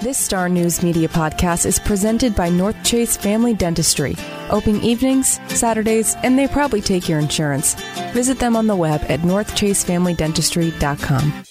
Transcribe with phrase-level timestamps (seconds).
[0.00, 4.16] This Star News Media podcast is presented by Northchase Family Dentistry.
[4.48, 7.74] Open evenings, Saturdays, and they probably take your insurance.
[8.14, 11.44] Visit them on the web at northchasefamilydentistry.com.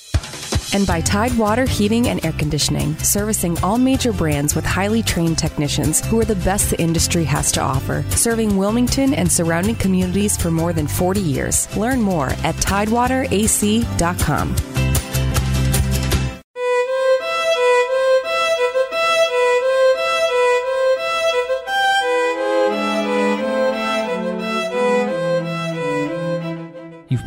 [0.74, 6.04] And by Tidewater Heating and Air Conditioning, servicing all major brands with highly trained technicians
[6.08, 10.50] who are the best the industry has to offer, serving Wilmington and surrounding communities for
[10.50, 11.78] more than 40 years.
[11.78, 14.56] Learn more at tidewaterac.com.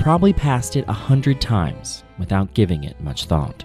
[0.03, 3.63] probably passed it a hundred times without giving it much thought.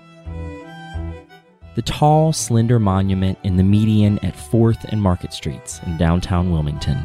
[1.74, 7.04] The tall, slender monument in the median at 4th and Market Streets in downtown Wilmington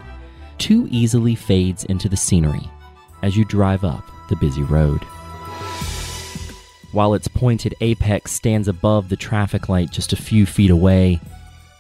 [0.59, 2.71] too easily fades into the scenery
[3.23, 5.03] as you drive up the busy road.
[6.93, 11.21] While its pointed apex stands above the traffic light just a few feet away,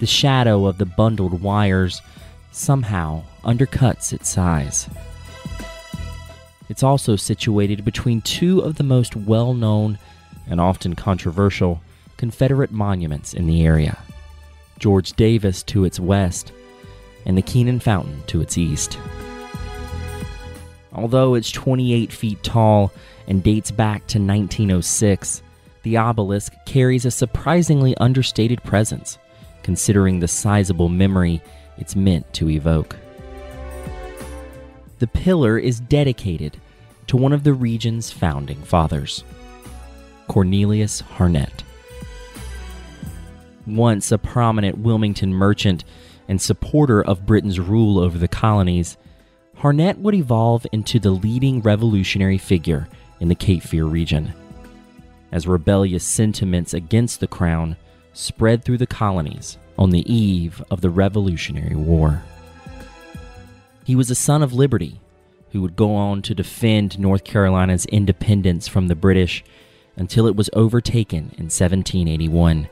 [0.01, 2.01] the shadow of the bundled wires
[2.51, 4.89] somehow undercuts its size.
[6.73, 9.99] It's also situated between two of the most well known
[10.49, 11.83] and often controversial
[12.17, 13.99] Confederate monuments in the area
[14.79, 16.51] George Davis to its west,
[17.27, 18.99] and the Kenan Fountain to its east.
[20.95, 22.91] Although it's 28 feet tall
[23.29, 25.43] and dates back to 1906,
[25.83, 29.19] the obelisk carries a surprisingly understated presence,
[29.63, 31.43] considering the sizable memory
[31.77, 32.97] it's meant to evoke.
[35.03, 36.59] The pillar is dedicated
[37.09, 39.25] to one of the region's founding fathers,
[40.29, 41.65] Cornelius Harnett.
[43.67, 45.83] Once a prominent Wilmington merchant
[46.29, 48.97] and supporter of Britain's rule over the colonies,
[49.57, 52.87] Harnett would evolve into the leading revolutionary figure
[53.19, 54.33] in the Cape Fear region.
[55.33, 57.75] As rebellious sentiments against the crown
[58.13, 62.23] spread through the colonies on the eve of the Revolutionary War.
[63.85, 65.01] He was a son of liberty
[65.51, 69.45] who would go on to defend North Carolina's independence from the British
[69.97, 72.69] until it was overtaken in 1781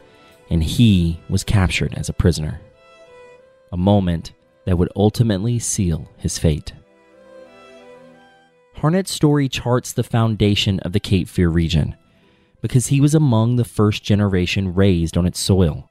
[0.51, 2.61] and he was captured as a prisoner.
[3.73, 4.33] A moment
[4.65, 6.73] that would ultimately seal his fate.
[8.77, 11.97] Harnett's story charts the foundation of the Cape Fear region
[12.63, 15.89] because he was among the first generation raised on its soil.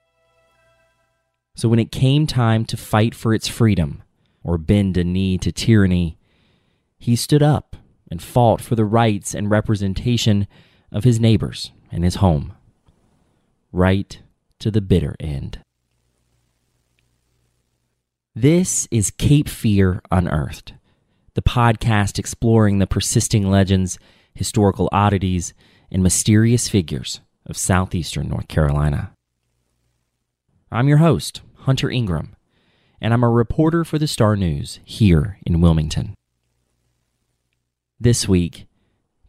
[1.56, 4.04] So when it came time to fight for its freedom
[4.50, 6.18] or bend a knee to tyranny,
[6.98, 7.76] he stood up
[8.10, 10.48] and fought for the rights and representation
[10.92, 12.54] of his neighbors and his home,
[13.72, 14.24] right
[14.58, 15.60] to the bitter end.
[18.34, 20.74] This is Cape Fear Unearthed,
[21.36, 24.00] the podcast exploring the persisting legends,
[24.34, 25.54] historical oddities,
[25.92, 29.12] and mysterious figures of southeastern North Carolina.
[30.72, 32.36] I'm your host, Hunter Ingram,
[33.02, 36.16] and I'm a reporter for the Star News here in Wilmington.
[38.00, 38.68] This week,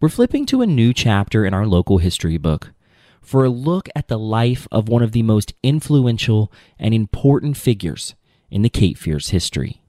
[0.00, 2.72] we're flipping to a new chapter in our local history book
[3.20, 8.14] for a look at the life of one of the most influential and important figures
[8.50, 9.82] in the Cape Fear's history,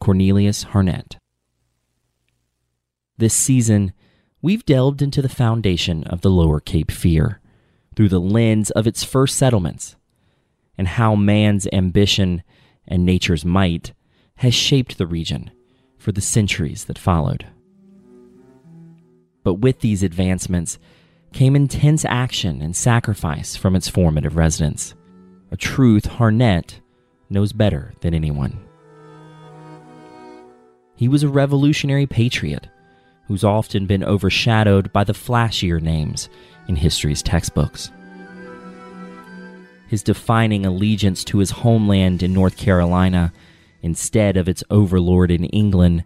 [0.00, 1.16] Cornelius Harnett.
[3.16, 3.92] This season,
[4.42, 7.40] we've delved into the foundation of the Lower Cape Fear
[7.96, 9.96] through the lens of its first settlements
[10.76, 12.44] and how man's ambition
[12.88, 13.92] and nature's might
[14.36, 15.50] has shaped the region
[15.98, 17.46] for the centuries that followed.
[19.44, 20.78] But with these advancements
[21.32, 24.94] came intense action and sacrifice from its formative residents,
[25.50, 26.80] a truth Harnett
[27.30, 28.58] knows better than anyone.
[30.96, 32.66] He was a revolutionary patriot
[33.26, 36.28] who's often been overshadowed by the flashier names
[36.66, 37.92] in history's textbooks.
[39.88, 43.32] His defining allegiance to his homeland in North Carolina
[43.82, 46.04] instead of its overlord in England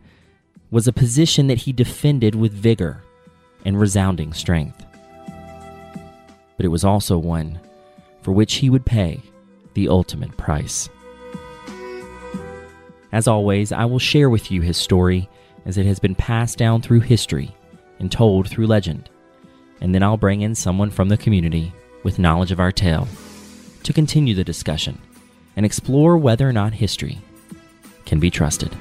[0.70, 3.02] was a position that he defended with vigor
[3.64, 4.84] and resounding strength.
[6.56, 7.60] But it was also one
[8.22, 9.20] for which he would pay
[9.74, 10.88] the ultimate price.
[13.10, 15.28] As always, I will share with you his story
[15.66, 17.54] as it has been passed down through history
[17.98, 19.10] and told through legend,
[19.80, 21.72] and then I'll bring in someone from the community
[22.04, 23.08] with knowledge of our tale
[23.84, 25.00] to continue the discussion
[25.56, 27.18] and explore whether or not history
[28.06, 28.74] can be trusted.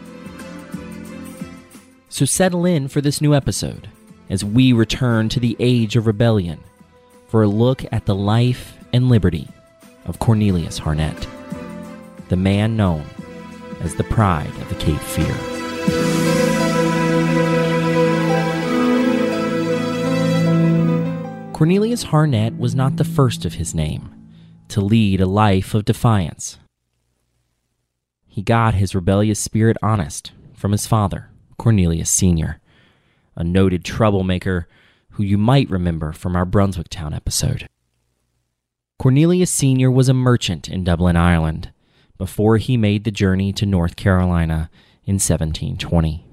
[2.09, 3.89] So settle in for this new episode
[4.29, 6.59] as we return to the age of rebellion
[7.27, 9.47] for a look at the life and liberty
[10.05, 11.27] of Cornelius Harnett,
[12.29, 13.05] the man known
[13.81, 15.33] as the pride of the Cape Fear.
[21.53, 24.20] Cornelius Harnett was not the first of his name
[24.71, 26.57] to lead a life of defiance.
[28.27, 32.61] He got his rebellious spirit honest from his father, Cornelius Sr.,
[33.35, 34.69] a noted troublemaker
[35.11, 37.67] who you might remember from our Brunswick Town episode.
[38.97, 39.91] Cornelius Sr.
[39.91, 41.71] was a merchant in Dublin, Ireland,
[42.17, 44.69] before he made the journey to North Carolina
[45.03, 46.25] in 1720.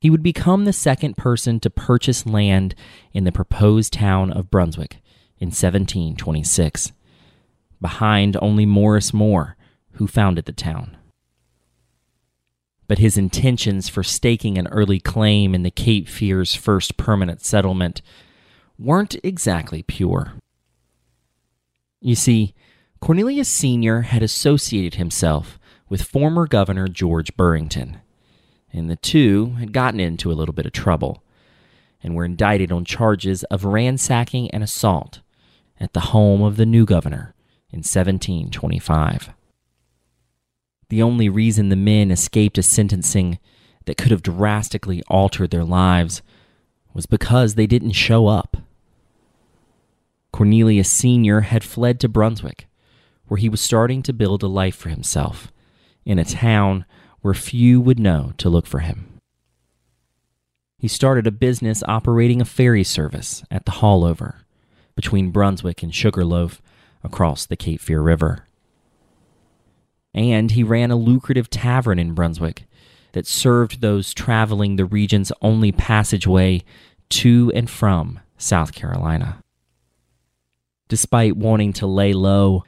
[0.00, 2.74] He would become the second person to purchase land
[3.12, 5.00] in the proposed town of Brunswick
[5.40, 6.92] in 1726,
[7.80, 9.56] behind only Maurice Moore,
[9.92, 10.96] who founded the town.
[12.86, 18.00] But his intentions for staking an early claim in the Cape Fear's first permanent settlement
[18.78, 20.34] weren't exactly pure.
[22.00, 22.54] You see,
[23.00, 24.02] Cornelius Sr.
[24.02, 25.58] had associated himself
[25.88, 27.98] with former Governor George Burrington,
[28.72, 31.22] and the two had gotten into a little bit of trouble
[32.02, 35.20] and were indicted on charges of ransacking and assault
[35.80, 37.34] at the home of the new governor
[37.70, 39.30] in 1725.
[40.88, 43.38] The only reason the men escaped a sentencing
[43.84, 46.22] that could have drastically altered their lives
[46.94, 48.56] was because they didn't show up.
[50.32, 51.42] Cornelius Sr.
[51.42, 52.66] had fled to Brunswick,
[53.26, 55.52] where he was starting to build a life for himself
[56.04, 56.84] in a town
[57.20, 59.18] where few would know to look for him.
[60.78, 64.36] He started a business operating a ferry service at the Haulover
[64.98, 66.60] between Brunswick and Sugarloaf
[67.04, 68.44] across the Cape Fear River.
[70.12, 72.64] And he ran a lucrative tavern in Brunswick
[73.12, 76.64] that served those traveling the region's only passageway
[77.10, 79.40] to and from South Carolina.
[80.88, 82.64] Despite wanting to lay low,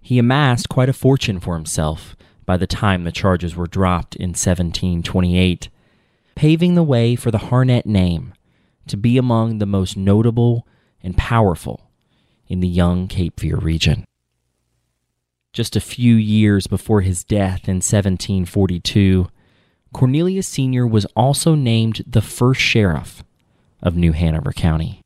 [0.00, 2.16] he amassed quite a fortune for himself
[2.46, 5.68] by the time the charges were dropped in 1728,
[6.34, 8.32] paving the way for the Harnett name
[8.86, 10.66] to be among the most notable
[11.04, 11.88] and powerful
[12.48, 14.04] in the young Cape Fear region.
[15.52, 19.28] Just a few years before his death in 1742,
[19.92, 20.84] Cornelius Sr.
[20.84, 23.22] was also named the first sheriff
[23.80, 25.00] of New Hanover County.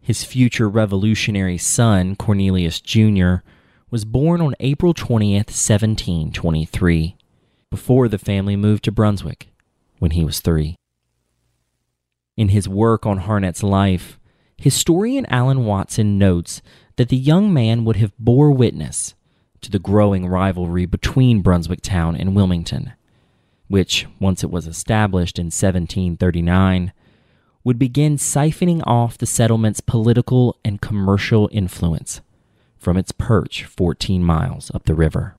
[0.00, 3.36] His future revolutionary son, Cornelius Jr.,
[3.88, 7.16] was born on April 20th, 1723,
[7.70, 9.48] before the family moved to Brunswick
[10.00, 10.74] when he was three.
[12.36, 14.18] In his work on Harnett's life,
[14.62, 16.62] historian Alan Watson notes
[16.96, 19.14] that the young man would have bore witness
[19.60, 22.92] to the growing rivalry between Brunswick Town and Wilmington,
[23.66, 26.92] which, once it was established in 1739,
[27.64, 32.20] would begin siphoning off the settlement's political and commercial influence
[32.76, 35.36] from its perch 14 miles up the river.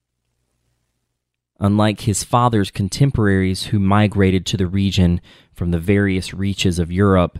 [1.60, 5.22] Unlike his father's contemporaries who migrated to the region
[5.54, 7.40] from the various reaches of Europe,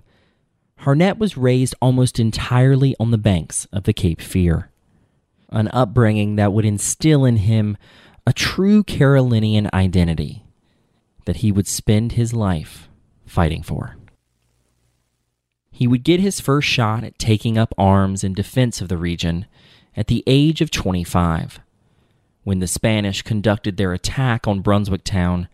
[0.84, 4.70] Harnett was raised almost entirely on the banks of the Cape Fear,
[5.50, 7.78] an upbringing that would instill in him
[8.28, 10.44] a true Carolinian identity
[11.24, 12.90] that he would spend his life
[13.26, 13.96] fighting for.
[15.72, 19.46] He would get his first shot at taking up arms in defense of the region
[19.96, 21.62] at the age of 25,
[22.44, 25.48] when the Spanish conducted their attack on Brunswick Town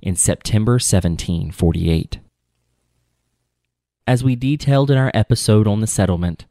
[0.00, 2.20] in September 1748.
[4.06, 6.46] As we detailed in our episode on the settlement,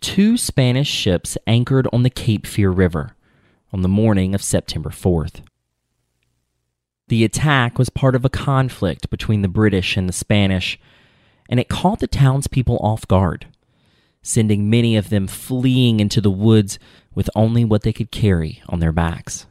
[0.00, 3.16] two Spanish ships anchored on the Cape Fear River
[3.72, 5.40] on the morning of September 4th.
[7.08, 10.78] The attack was part of a conflict between the British and the Spanish
[11.48, 13.46] and it caught the townspeople off guard,
[14.22, 16.78] sending many of them fleeing into the woods
[17.14, 19.46] with only what they could carry on their backs.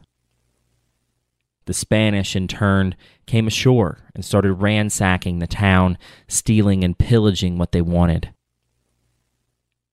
[1.66, 2.94] The Spanish, in turn,
[3.26, 8.30] came ashore and started ransacking the town, stealing and pillaging what they wanted.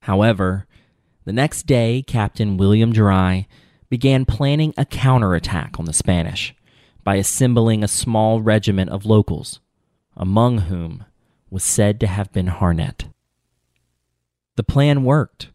[0.03, 0.67] However,
[1.25, 3.47] the next day, Captain William Dry
[3.89, 6.53] began planning a counterattack on the Spanish
[7.03, 9.59] by assembling a small regiment of locals,
[10.15, 11.05] among whom
[11.49, 13.05] was said to have been Harnett.
[14.57, 15.49] The plan worked,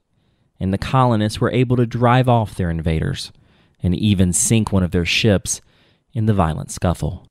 [0.59, 3.33] and the colonists were able to drive off their invaders
[3.83, 5.61] and even sink one of their ships
[6.19, 7.29] in the violent scuffle.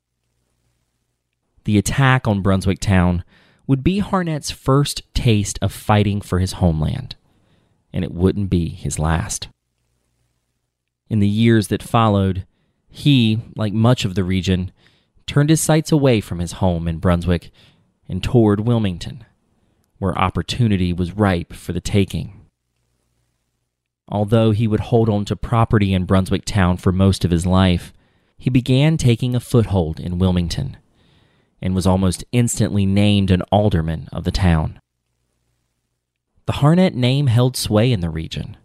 [1.66, 3.26] The attack on Brunswick Town
[3.68, 7.18] would be Harnett's first taste of fighting for his homeland,
[7.92, 9.50] and it wouldn't be his last.
[11.10, 12.48] In the years that followed,
[12.88, 14.72] he, like much of the region,
[15.26, 17.52] turned his sights away from his home in Brunswick
[18.08, 19.26] and toward Wilmington,
[19.98, 22.40] where opportunity was ripe for the taking.
[24.08, 27.92] Although he would hold on to property in Brunswick Town for most of his life,
[28.38, 30.78] he began taking a foothold in Wilmington
[31.62, 34.80] and was almost instantly named an alderman of the town.
[36.46, 38.56] The Harnett name held sway in the region,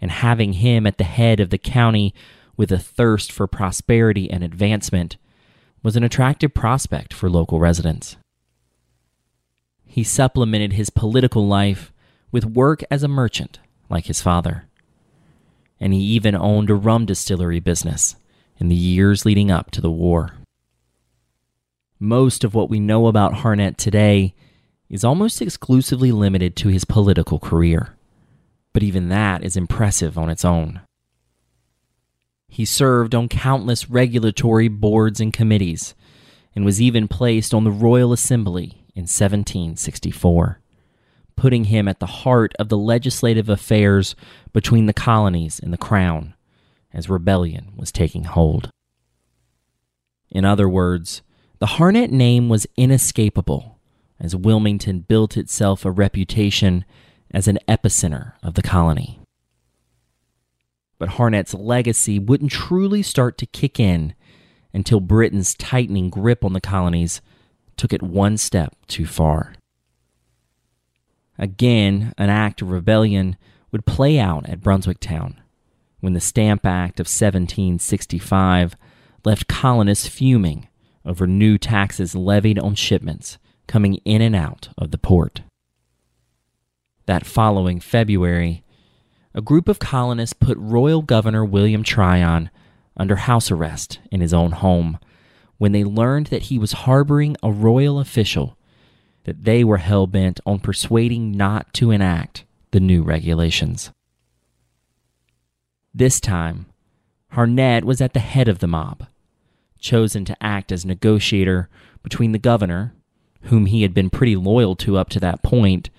[0.00, 2.14] and having him at the head of the county
[2.56, 5.16] with a thirst for prosperity and advancement
[5.82, 8.16] was an attractive prospect for local residents.
[9.84, 11.92] He supplemented his political life
[12.30, 13.58] with work as a merchant,
[13.90, 14.68] like his father.
[15.80, 18.16] And he even owned a rum distillery business
[18.62, 20.34] in the years leading up to the war.
[21.98, 24.36] Most of what we know about Harnett today
[24.88, 27.96] is almost exclusively limited to his political career,
[28.72, 30.80] but even that is impressive on its own.
[32.46, 35.96] He served on countless regulatory boards and committees,
[36.54, 40.60] and was even placed on the Royal Assembly in 1764,
[41.34, 44.14] putting him at the heart of the legislative affairs
[44.52, 46.34] between the colonies and the Crown
[46.92, 48.70] as rebellion was taking hold.
[50.30, 51.22] In other words,
[51.58, 53.78] the Harnett name was inescapable
[54.18, 56.84] as Wilmington built itself a reputation
[57.32, 59.20] as an epicenter of the colony.
[60.98, 64.14] But Harnett's legacy wouldn't truly start to kick in
[64.72, 67.20] until Britain's tightening grip on the colonies
[67.76, 69.54] took it one step too far.
[71.38, 73.36] Again, an act of rebellion
[73.72, 75.41] would play out at Brunswick Town
[76.02, 78.76] when the Stamp Act of 1765
[79.24, 80.68] left colonists fuming
[81.04, 85.42] over new taxes levied on shipments coming in and out of the port.
[87.06, 88.64] That following February,
[89.32, 92.50] a group of colonists put Royal Governor William Tryon
[92.96, 94.98] under house arrest in his own home
[95.58, 98.58] when they learned that he was harboring a royal official
[99.22, 103.92] that they were hell bent on persuading not to enact the new regulations.
[105.94, 106.66] This time,
[107.34, 109.06] Harnett was at the head of the mob,
[109.78, 111.68] chosen to act as negotiator
[112.02, 112.94] between the governor,
[113.42, 115.90] whom he had been pretty loyal to up to that point,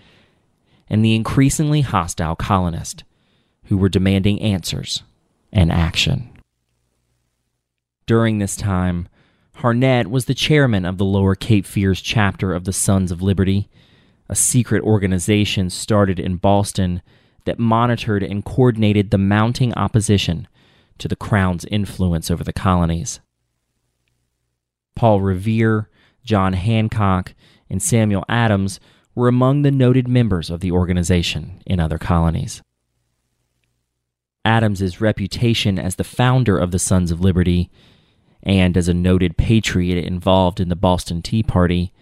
[0.90, 3.04] and the increasingly hostile colonists,
[3.66, 5.04] who were demanding answers
[5.52, 6.30] and action.
[8.06, 9.08] During this time,
[9.58, 13.70] Harnett was the chairman of the Lower Cape Fears chapter of the Sons of Liberty,
[14.28, 17.02] a secret organization started in Boston
[17.46, 20.48] that monitored and coordinated the mounting opposition
[20.98, 23.20] to the Crown's influence over the colonies.
[24.96, 25.90] Paul Revere,
[26.24, 27.34] John Hancock,
[27.70, 28.80] and Samuel Adams
[29.16, 32.62] were among the noted members of the organization in other colonies.
[34.46, 37.70] Adams's reputation as the founder of the Sons of Liberty
[38.42, 41.94] and as a noted patriot involved in the Boston Tea Party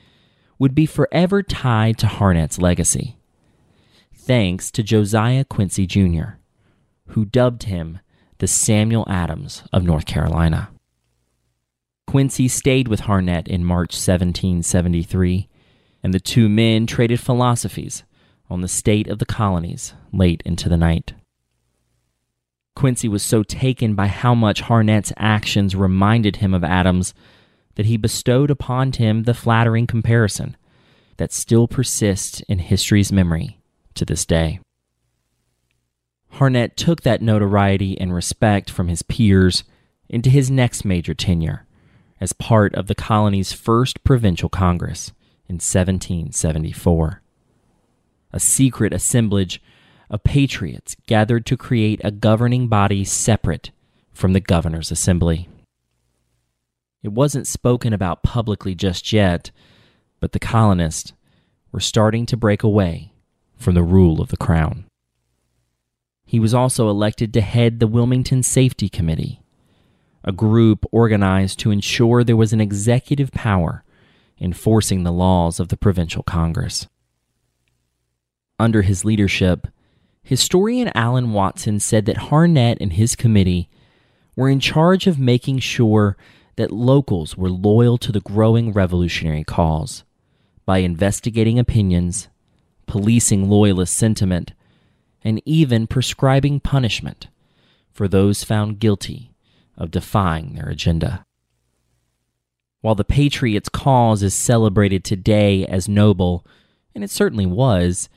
[0.57, 3.15] would be forever tied to Harnett's legacy
[4.21, 6.35] thanks to Josiah Quincy Jr.,
[7.07, 7.99] who dubbed him
[8.37, 10.69] the Samuel Adams of North Carolina.
[12.05, 15.49] Quincy stayed with Harnett in March 1773,
[16.03, 18.03] and the two men traded philosophies
[18.49, 21.13] on the state of the colonies late into the night.
[22.75, 27.13] Quincy was so taken by how much Harnett's actions reminded him of Adams
[27.75, 30.55] that he bestowed upon him the flattering comparison
[31.17, 33.60] that still persists in history's memory
[33.95, 34.59] to this day.
[36.33, 39.63] Harnett took that notoriety and respect from his peers
[40.09, 41.65] into his next major tenure
[42.19, 45.11] as part of the colony's first provincial congress
[45.47, 47.21] in 1774.
[48.31, 49.61] A secret assemblage
[50.09, 53.71] of patriots gathered to create a governing body separate
[54.13, 55.49] from the governor's assembly.
[57.03, 59.51] It wasn't spoken about publicly just yet,
[60.19, 61.13] but the colonists
[61.71, 63.10] were starting to break away
[63.61, 64.85] from the rule of the crown.
[66.25, 69.41] He was also elected to head the Wilmington Safety Committee,
[70.23, 73.83] a group organized to ensure there was an executive power
[74.39, 76.87] enforcing the laws of the provincial Congress.
[78.57, 79.67] Under his leadership,
[80.23, 83.69] historian Alan Watson said that Harnett and his committee
[84.35, 86.17] were in charge of making sure
[86.55, 90.03] that locals were loyal to the growing revolutionary cause
[90.65, 92.29] by investigating opinions
[92.85, 94.53] policing loyalist sentiment,
[95.23, 97.27] and even prescribing punishment
[97.91, 99.31] for those found guilty
[99.77, 101.25] of defying their agenda.
[102.81, 106.45] While the Patriots' cause is celebrated today as noble,
[106.95, 108.09] and it certainly was,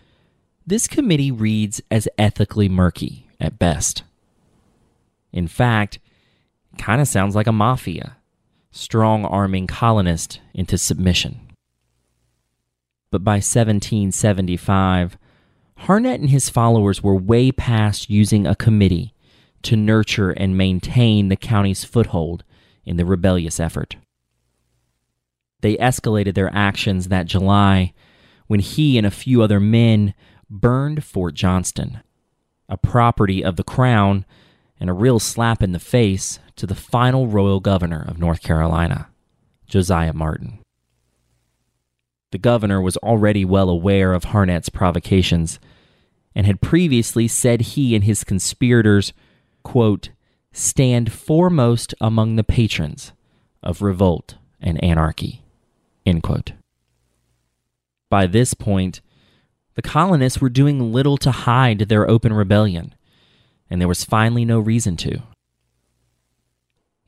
[0.67, 4.03] this committee reads as ethically murky at best.
[5.33, 5.99] In fact,
[6.73, 8.17] it kind of sounds like a mafia,
[8.71, 11.44] strong arming colonists into submission
[13.15, 15.17] but by 1775,
[15.83, 19.15] Harnett and his followers were way past using a committee
[19.63, 22.43] to nurture and maintain the county's foothold
[22.85, 23.95] in the rebellious effort.
[25.61, 27.93] They escalated their actions that July
[28.49, 30.13] when he and a few other men
[30.51, 32.01] burned Fort Johnston,
[32.69, 34.27] a property of the crown
[34.81, 39.07] and a real slap in the face to the final royal governor of North Carolina,
[39.69, 40.64] Josiah Martin.
[42.35, 45.61] The governor was already well aware of Harnett's provocations
[46.35, 49.13] and had previously said he and his conspirators,
[49.63, 50.09] quote,
[50.51, 53.13] stand foremost among the patrons
[53.63, 55.45] of revolt and anarchy,
[56.05, 56.55] end quote.
[58.11, 59.01] By this point,
[59.77, 62.97] the colonists were doing little to hide their open rebellion,
[63.71, 65.23] and there was finally no reason to.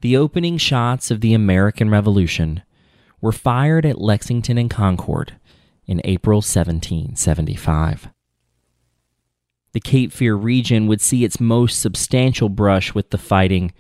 [0.02, 2.62] The opening shots of the American Revolution
[3.20, 5.36] were fired at Lexington and Concord
[5.86, 8.08] in April 1775.
[9.72, 13.72] The Cape Fear region would see its most substantial brush with the fighting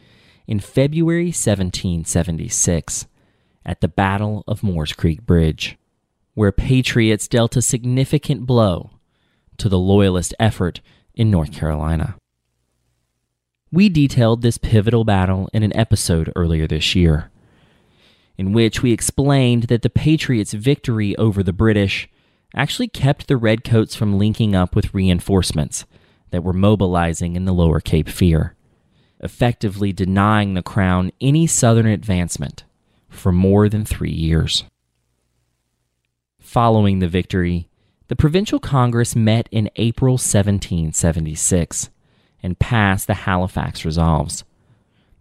[0.46, 3.06] in February 1776
[3.64, 5.76] at the Battle of Moores Creek Bridge,
[6.34, 8.90] where Patriots dealt a significant blow
[9.56, 10.80] to the Loyalist effort
[11.14, 12.16] in North Carolina.
[13.72, 17.30] We detailed this pivotal battle in an episode earlier this year
[18.38, 22.08] in which we explained that the Patriots' victory over the British
[22.54, 25.84] actually kept the Redcoats from linking up with reinforcements
[26.30, 28.54] that were mobilizing in the lower Cape Fear,
[29.20, 32.64] effectively denying the Crown any southern advancement
[33.08, 34.64] for more than three years.
[36.38, 37.68] Following the victory,
[38.08, 41.90] the Provincial Congress met in April 1776
[42.42, 44.44] and passed the Halifax Resolves,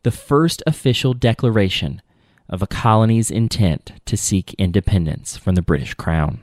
[0.03, 2.01] the first official declaration
[2.49, 6.41] of a colony's intent to seek independence from the British Crown.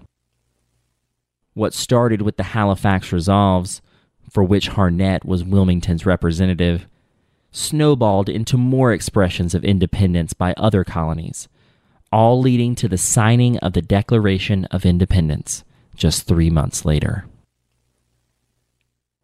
[1.54, 3.82] What started with the Halifax Resolves,
[4.30, 6.86] for which Harnett was Wilmington's representative,
[7.50, 11.48] snowballed into more expressions of independence by other colonies,
[12.10, 17.26] all leading to the signing of the Declaration of Independence just three months later.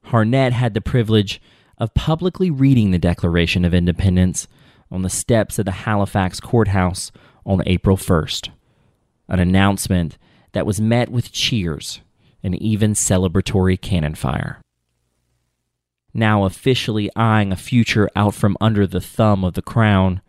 [0.06, 1.40] Harnett had the privilege
[1.78, 4.48] of publicly reading the Declaration of Independence
[4.90, 7.12] on the steps of the Halifax courthouse
[7.44, 8.50] on April 1st,
[9.28, 10.18] an announcement
[10.52, 12.00] that was met with cheers
[12.42, 14.60] and even celebratory cannon fire.
[16.14, 20.20] Now officially eyeing a future out from under the thumb of the crown,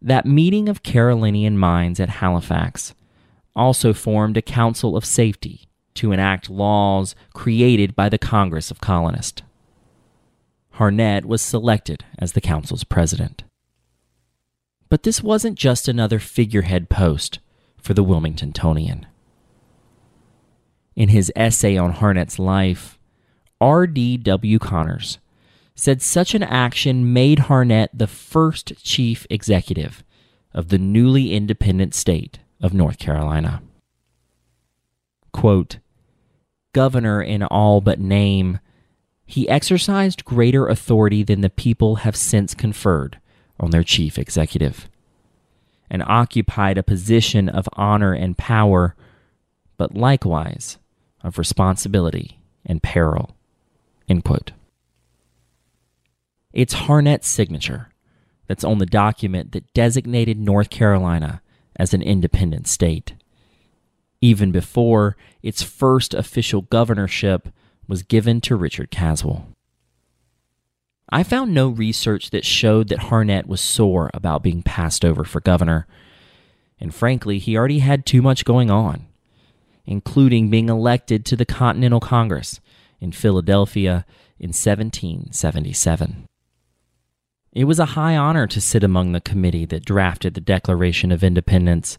[0.00, 2.94] that meeting of Carolinian minds at Halifax
[3.54, 9.42] also formed a council of safety to enact laws created by the Congress of Colonists.
[10.76, 13.44] Harnett was selected as the council's president.
[14.92, 17.38] But this wasn't just another figurehead post
[17.78, 19.06] for the Wilmingtonian.
[20.94, 22.98] In his essay on Harnett's life,
[23.58, 24.58] R.D.W.
[24.58, 25.18] Connors
[25.74, 30.04] said such an action made Harnett the first chief executive
[30.52, 33.62] of the newly independent state of North Carolina.
[35.32, 35.78] Quote,
[36.74, 38.58] Governor in all but name,
[39.24, 43.18] he exercised greater authority than the people have since conferred
[43.62, 44.88] on their chief executive,
[45.88, 48.96] and occupied a position of honor and power,
[49.76, 50.78] but likewise
[51.22, 53.36] of responsibility and peril.
[56.52, 57.88] It's Harnett's signature
[58.46, 61.40] that's on the document that designated North Carolina
[61.76, 63.14] as an independent state,
[64.20, 67.48] even before its first official governorship
[67.88, 69.48] was given to Richard Caswell.
[71.14, 75.42] I found no research that showed that Harnett was sore about being passed over for
[75.42, 75.86] governor,
[76.80, 79.04] and frankly, he already had too much going on,
[79.84, 82.60] including being elected to the Continental Congress
[82.98, 84.06] in Philadelphia
[84.38, 86.24] in 1777.
[87.52, 91.22] It was a high honor to sit among the committee that drafted the Declaration of
[91.22, 91.98] Independence,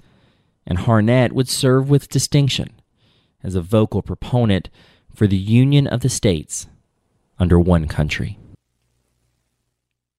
[0.65, 2.71] and Harnett would serve with distinction
[3.43, 4.71] as a vocal proponent
[5.13, 6.67] for the union of the states
[7.38, 8.39] under one country.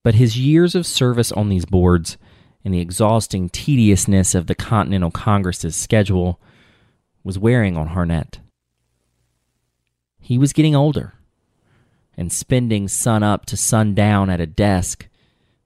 [0.05, 2.19] But his years of service on these boards
[2.63, 6.39] and the exhausting tediousness of the Continental Congress's schedule
[7.25, 8.39] was wearing on Harnett.
[10.21, 11.15] He was getting older,
[12.17, 15.09] and spending sun up to sun down at a desk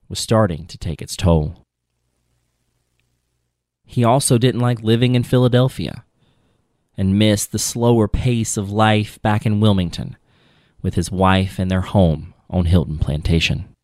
[0.08, 1.66] was starting to take its toll.
[3.84, 6.04] He also didn't like living in Philadelphia
[6.96, 10.16] and missed the slower pace of life back in Wilmington
[10.80, 13.74] with his wife and their home on Hilton Plantation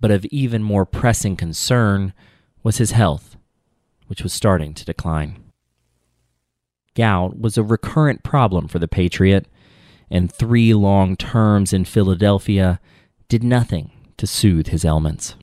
[0.00, 2.12] but of even more pressing concern
[2.62, 3.36] was his health,
[4.06, 5.42] which was starting to decline.
[6.94, 9.46] Gout was a recurrent problem for the Patriot,
[10.10, 12.80] and three long terms in Philadelphia
[13.28, 15.34] did nothing to soothe his ailments.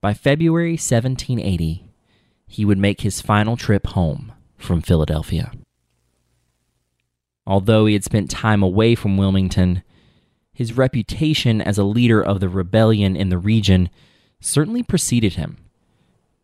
[0.00, 1.84] By February 1780,
[2.46, 5.52] he would make his final trip home from Philadelphia.
[7.46, 9.82] Although he had spent time away from Wilmington,
[10.58, 13.88] his reputation as a leader of the rebellion in the region
[14.40, 15.56] certainly preceded him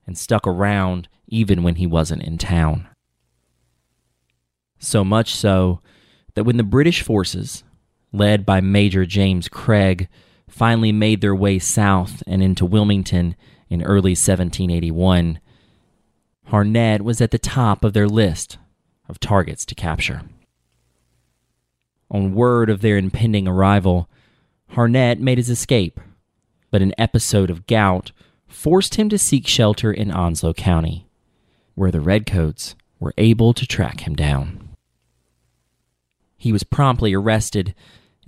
[0.06, 2.86] and stuck around even when he wasn't in town.
[4.78, 5.80] So much so
[6.34, 7.64] that when the British forces,
[8.12, 10.06] led by Major James Craig,
[10.48, 13.34] finally made their way south and into Wilmington
[13.68, 15.40] in early 1781,
[16.52, 18.58] Harnett was at the top of their list
[19.08, 20.22] of targets to capture.
[22.14, 24.08] On word of their impending arrival,
[24.74, 25.98] Harnett made his escape,
[26.70, 28.12] but an episode of gout
[28.46, 31.08] forced him to seek shelter in Onslow County,
[31.74, 34.68] where the Redcoats were able to track him down.
[36.36, 37.74] He was promptly arrested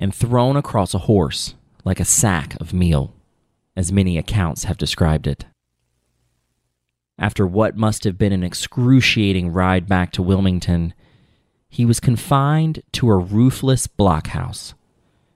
[0.00, 3.14] and thrown across a horse like a sack of meal,
[3.76, 5.44] as many accounts have described it.
[7.20, 10.92] After what must have been an excruciating ride back to Wilmington,
[11.68, 14.74] he was confined to a roofless blockhouse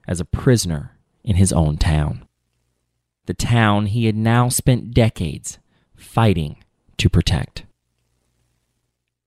[0.07, 2.27] as a prisoner in his own town.
[3.25, 5.59] The town he had now spent decades
[5.95, 6.57] fighting
[6.97, 7.65] to protect.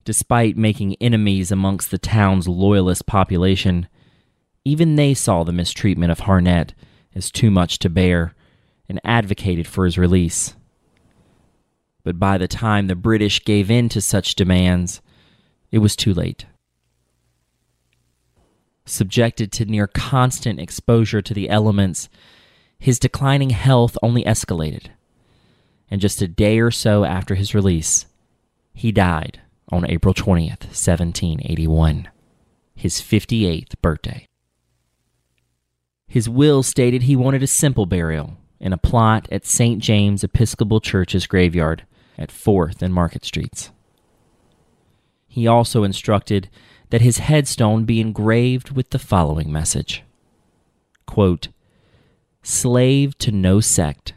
[0.04, 3.88] Despite making enemies amongst the town's loyalist population,
[4.64, 6.74] even they saw the mistreatment of Harnett
[7.14, 8.34] as too much to bear
[8.88, 10.54] and advocated for his release.
[12.02, 15.00] But by the time the British gave in to such demands,
[15.70, 16.44] it was too late.
[18.86, 22.08] Subjected to near constant exposure to the elements,
[22.78, 24.88] his declining health only escalated.
[25.90, 28.06] And just a day or so after his release,
[28.74, 29.40] he died
[29.72, 32.08] on April 20th, 1781,
[32.74, 34.26] his 58th birthday.
[36.06, 39.80] His will stated he wanted a simple burial in a plot at St.
[39.80, 41.84] James Episcopal Church's graveyard
[42.18, 43.70] at 4th and Market Streets.
[45.26, 46.48] He also instructed
[46.94, 50.04] that his headstone be engraved with the following message.
[51.08, 51.48] Quote,
[52.40, 54.14] Slave to no sect,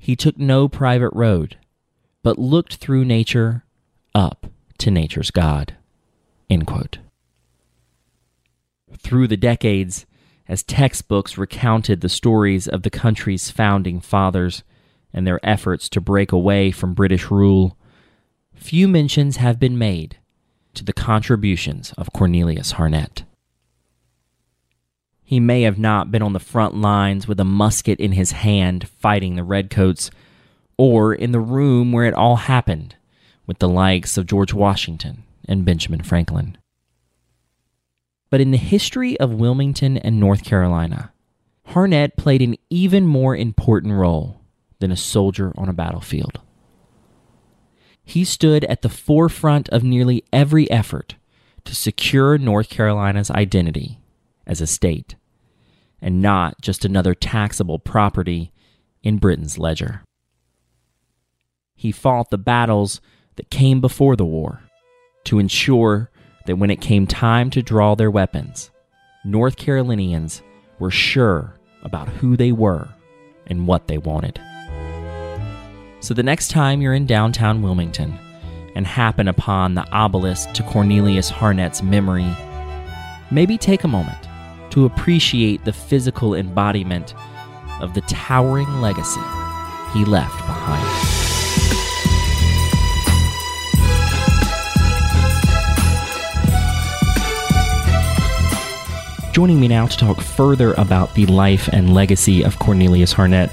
[0.00, 1.58] he took no private road,
[2.24, 3.62] but looked through nature
[4.16, 5.76] up to nature's God.
[8.98, 10.04] Through the decades,
[10.48, 14.64] as textbooks recounted the stories of the country's founding fathers,
[15.14, 17.78] and their efforts to break away from British rule,
[18.56, 20.16] few mentions have been made
[20.74, 23.24] to the contributions of Cornelius Harnett.
[25.22, 28.88] He may have not been on the front lines with a musket in his hand
[28.88, 30.10] fighting the Redcoats,
[30.76, 32.96] or in the room where it all happened
[33.46, 36.58] with the likes of George Washington and Benjamin Franklin.
[38.30, 41.12] But in the history of Wilmington and North Carolina,
[41.68, 44.40] Harnett played an even more important role
[44.80, 46.40] than a soldier on a battlefield.
[48.04, 51.16] He stood at the forefront of nearly every effort
[51.64, 54.00] to secure North Carolina's identity
[54.46, 55.14] as a state,
[56.00, 58.52] and not just another taxable property
[59.02, 60.02] in Britain's ledger.
[61.76, 63.00] He fought the battles
[63.36, 64.60] that came before the war
[65.24, 66.10] to ensure
[66.46, 68.70] that when it came time to draw their weapons,
[69.24, 70.42] North Carolinians
[70.78, 72.88] were sure about who they were
[73.46, 74.40] and what they wanted.
[76.02, 78.18] So the next time you're in downtown Wilmington
[78.74, 82.26] and happen upon the obelisk to Cornelius Harnett's memory,
[83.30, 84.18] maybe take a moment
[84.70, 87.14] to appreciate the physical embodiment
[87.80, 89.20] of the towering legacy
[89.92, 90.88] he left behind.
[99.32, 103.52] Joining me now to talk further about the life and legacy of Cornelius Harnett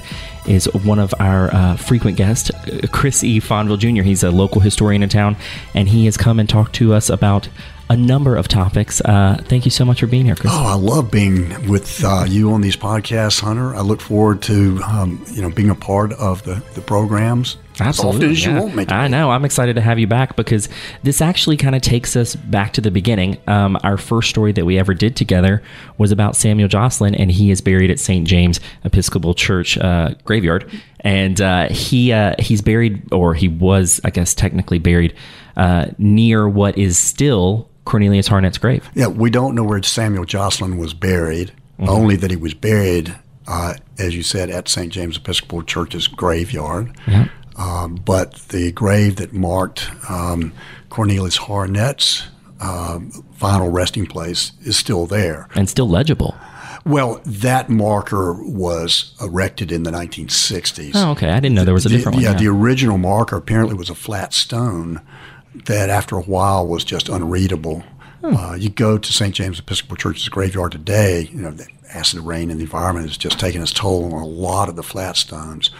[0.50, 2.50] is one of our uh, frequent guests,
[2.90, 3.40] Chris E.
[3.40, 4.02] Fonvielle Jr.
[4.02, 5.36] He's a local historian in town,
[5.74, 7.48] and he has come and talked to us about
[7.88, 9.00] a number of topics.
[9.00, 10.52] Uh, thank you so much for being here, Chris.
[10.54, 13.74] Oh, I love being with uh, you on these podcasts, Hunter.
[13.74, 17.56] I look forward to um, you know being a part of the, the programs.
[17.80, 18.60] Absolutely, as yeah.
[18.60, 19.30] you want I know.
[19.30, 20.68] I'm excited to have you back because
[21.02, 23.38] this actually kind of takes us back to the beginning.
[23.46, 25.62] Um, our first story that we ever did together
[25.98, 28.26] was about Samuel Jocelyn, and he is buried at St.
[28.26, 34.10] James Episcopal Church uh, graveyard, and uh, he uh, he's buried, or he was, I
[34.10, 35.14] guess, technically buried
[35.56, 38.88] uh, near what is still Cornelius Harnett's grave.
[38.94, 41.88] Yeah, we don't know where Samuel Jocelyn was buried, mm-hmm.
[41.88, 43.16] only that he was buried,
[43.46, 44.92] uh, as you said, at St.
[44.92, 46.96] James Episcopal Church's graveyard.
[47.06, 47.28] Yeah.
[47.60, 50.52] Um, but the grave that marked um,
[50.88, 52.26] Cornelius Harnett's
[52.58, 53.00] uh,
[53.32, 55.46] final resting place is still there.
[55.54, 56.34] And still legible.
[56.86, 60.92] Well, that marker was erected in the 1960s.
[60.94, 61.30] Oh, okay.
[61.30, 62.32] I didn't know there was a different the, one.
[62.32, 65.02] Yeah, the original marker apparently was a flat stone
[65.66, 67.84] that after a while was just unreadable.
[68.22, 68.36] Hmm.
[68.36, 69.34] Uh, you go to St.
[69.34, 73.38] James Episcopal Church's graveyard today, you know, the acid rain in the environment has just
[73.38, 75.70] taken its toll on a lot of the flat stones.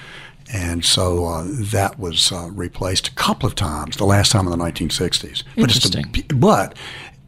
[0.52, 4.50] And so uh, that was uh, replaced a couple of times, the last time in
[4.50, 5.44] the 1960s.
[5.56, 6.04] Interesting.
[6.10, 6.76] But it's, a, but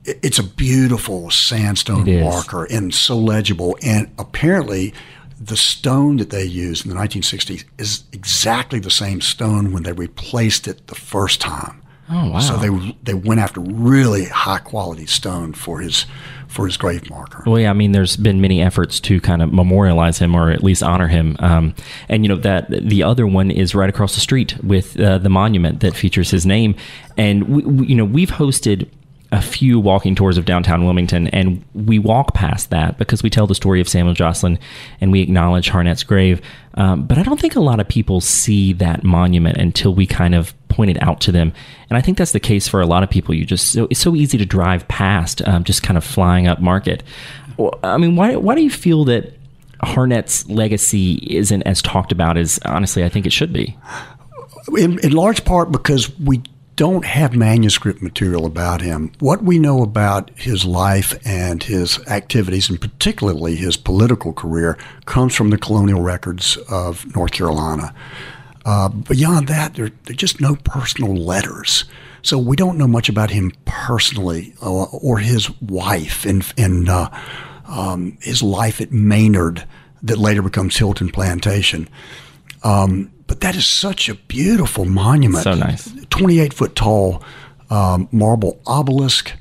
[0.04, 3.76] it's a beautiful sandstone marker and so legible.
[3.82, 4.92] And apparently,
[5.40, 9.92] the stone that they used in the 1960s is exactly the same stone when they
[9.92, 11.82] replaced it the first time.
[12.10, 12.38] Oh wow!
[12.40, 16.04] So they they went after really high quality stone for his
[16.52, 17.42] for his grave marker.
[17.46, 20.62] Well, yeah, I mean, there's been many efforts to kind of memorialize him or at
[20.62, 21.36] least honor him.
[21.38, 21.74] Um,
[22.08, 25.30] and you know that the other one is right across the street with uh, the
[25.30, 26.74] monument that features his name.
[27.16, 28.88] And we, we, you know we've hosted
[29.32, 33.46] a few walking tours of downtown Wilmington, and we walk past that because we tell
[33.46, 34.58] the story of Samuel Jocelyn
[35.00, 36.42] and we acknowledge Harnett's grave.
[36.74, 40.34] Um, but I don't think a lot of people see that monument until we kind
[40.34, 41.54] of point it out to them.
[41.88, 43.34] And I think that's the case for a lot of people.
[43.34, 46.60] You just so, it's so easy to drive past, um, just kind of flying up
[46.60, 47.02] market.
[47.82, 49.32] I mean, why why do you feel that
[49.82, 53.76] Harnett's legacy isn't as talked about as honestly I think it should be?
[54.76, 56.42] In, in large part because we
[56.76, 59.12] don't have manuscript material about him.
[59.18, 65.34] What we know about his life and his activities, and particularly his political career, comes
[65.34, 67.94] from the colonial records of North Carolina.
[68.64, 71.84] Uh, beyond that, there, there are just no personal letters.
[72.22, 77.10] So we don't know much about him personally uh, or his wife and, and uh,
[77.66, 79.66] um, his life at Maynard
[80.02, 81.88] that later becomes Hilton Plantation.
[82.64, 85.44] Um, but that is such a beautiful monument.
[85.44, 85.90] So nice.
[86.10, 87.22] 28 foot tall
[87.70, 89.32] um, marble obelisk.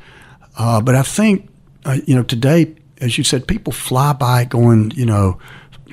[0.57, 1.49] Uh, but I think,
[1.85, 5.39] uh, you know, today, as you said, people fly by going, you know,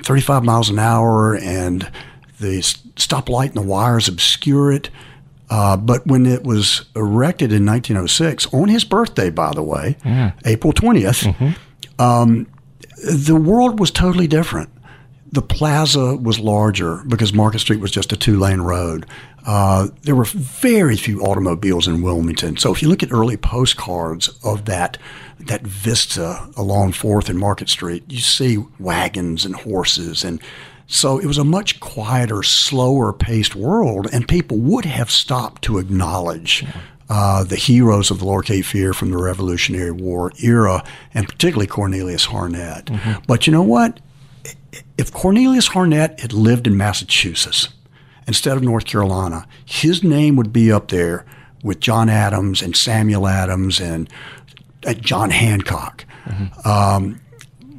[0.03, 1.91] 35 miles an hour and
[2.39, 2.59] the
[2.95, 4.89] stoplight and the wires obscure it.
[5.49, 10.31] Uh, but when it was erected in 1906, on his birthday, by the way, yeah.
[10.45, 12.01] April 20th, mm-hmm.
[12.01, 12.47] um,
[13.03, 14.69] the world was totally different
[15.31, 19.05] the plaza was larger because Market Street was just a two lane road.
[19.45, 22.57] Uh, there were very few automobiles in Wilmington.
[22.57, 24.97] So if you look at early postcards of that
[25.39, 30.41] that vista along Fourth and Market Street, you see wagons and horses and
[30.91, 35.77] so it was a much quieter, slower paced world, and people would have stopped to
[35.77, 36.65] acknowledge
[37.09, 41.67] uh, the heroes of the Lower Cape Fear from the Revolutionary War era, and particularly
[41.67, 42.85] Cornelius Harnett.
[42.85, 43.23] Mm-hmm.
[43.27, 43.99] But you know what?
[44.97, 47.69] If Cornelius Harnett had lived in Massachusetts
[48.27, 51.25] instead of North Carolina, his name would be up there
[51.63, 54.09] with John Adams and Samuel Adams and
[54.85, 56.05] uh, John Hancock.
[56.25, 56.67] Mm-hmm.
[56.67, 57.21] Um,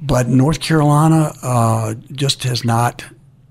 [0.03, 3.05] but North Carolina uh, just has not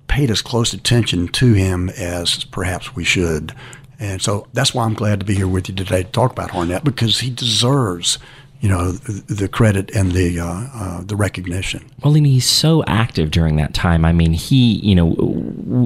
[0.08, 3.54] paid as close attention to him as perhaps we should.
[3.99, 6.52] And so that's why I'm glad to be here with you today to talk about
[6.52, 8.17] Harnett because he deserves
[8.62, 11.89] you know the credit and the uh, uh, the recognition.
[12.04, 14.04] Well, and he's so active during that time.
[14.04, 15.08] I mean, he you know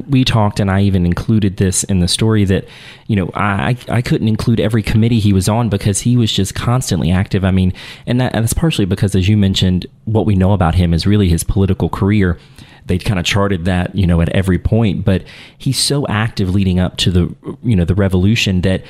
[0.09, 2.65] we talked, and I even included this in the story that
[3.05, 6.55] you know I I couldn't include every committee he was on because he was just
[6.55, 7.45] constantly active.
[7.45, 7.73] I mean,
[8.07, 11.05] and, that, and that's partially because, as you mentioned, what we know about him is
[11.05, 12.39] really his political career
[12.85, 15.23] they kind of charted that you know at every point but
[15.57, 17.33] he's so active leading up to the
[17.63, 18.83] you know the revolution that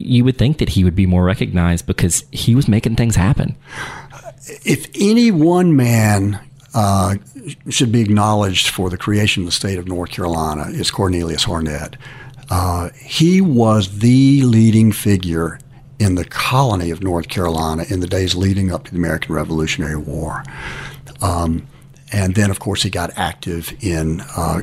[0.00, 3.54] you would think that he would be more recognized because he was making things happen.
[4.64, 6.40] If any one man
[6.74, 7.16] uh,
[7.68, 11.96] should be acknowledged for the creation of the state of North Carolina, it's Cornelius Harnett.
[12.48, 15.60] Uh, he was the leading figure
[15.98, 19.96] in the colony of North Carolina in the days leading up to the American Revolutionary
[19.96, 20.42] War.
[21.20, 21.66] Um,
[22.12, 24.62] and then, of course, he got active in uh,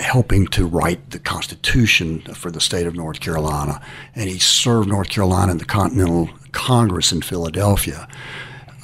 [0.00, 3.82] helping to write the Constitution for the state of North Carolina.
[4.14, 8.08] And he served North Carolina in the Continental Congress in Philadelphia.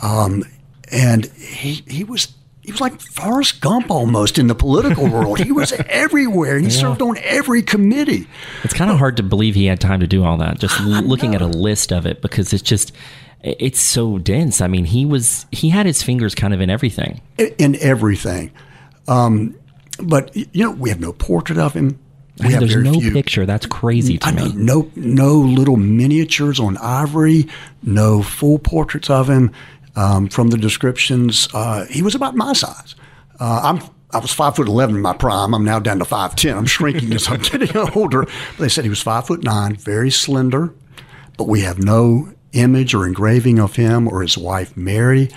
[0.02, 0.44] Um,
[0.92, 2.34] and he, he was
[2.66, 5.38] he was like Forrest Gump almost in the political world.
[5.38, 6.56] He was everywhere.
[6.56, 6.80] and He yeah.
[6.80, 8.26] served on every committee.
[8.64, 10.58] It's kind of hard to believe he had time to do all that.
[10.58, 12.92] Just looking at a list of it because it's just
[13.42, 14.60] it's so dense.
[14.60, 17.20] I mean, he was he had his fingers kind of in everything.
[17.58, 18.52] In everything.
[19.08, 19.56] Um,
[20.02, 21.98] but you know, we have no portrait of him.
[22.42, 23.12] We have there's no few.
[23.12, 23.46] picture.
[23.46, 24.44] That's crazy to I me.
[24.44, 27.48] Mean, no, no little miniatures on ivory.
[27.82, 29.52] No full portraits of him.
[29.94, 32.94] Um, from the descriptions, uh, he was about my size.
[33.40, 35.54] Uh, I'm I was five foot eleven in my prime.
[35.54, 36.56] I'm now down to five ten.
[36.58, 38.24] I'm shrinking as I'm getting older.
[38.24, 40.74] But they said he was five foot nine, very slender.
[41.38, 45.30] But we have no image or engraving of him or his wife Mary.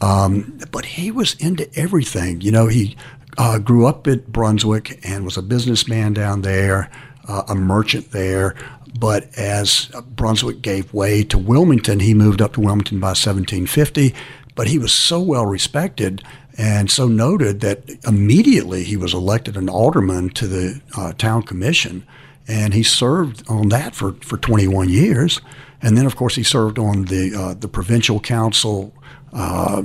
[0.00, 2.40] Um, but he was into everything.
[2.40, 2.96] You know, he
[3.38, 6.90] uh, grew up at Brunswick and was a businessman down there,
[7.28, 8.56] uh, a merchant there,
[8.98, 14.14] but as Brunswick gave way to Wilmington, he moved up to Wilmington by 1750.
[14.54, 16.22] But he was so well respected
[16.58, 22.06] and so noted that immediately he was elected an alderman to the uh, town commission.
[22.48, 25.40] And he served on that for, for 21 years.
[25.82, 28.92] And then, of course, he served on the, uh, the provincial council.
[29.32, 29.82] Uh,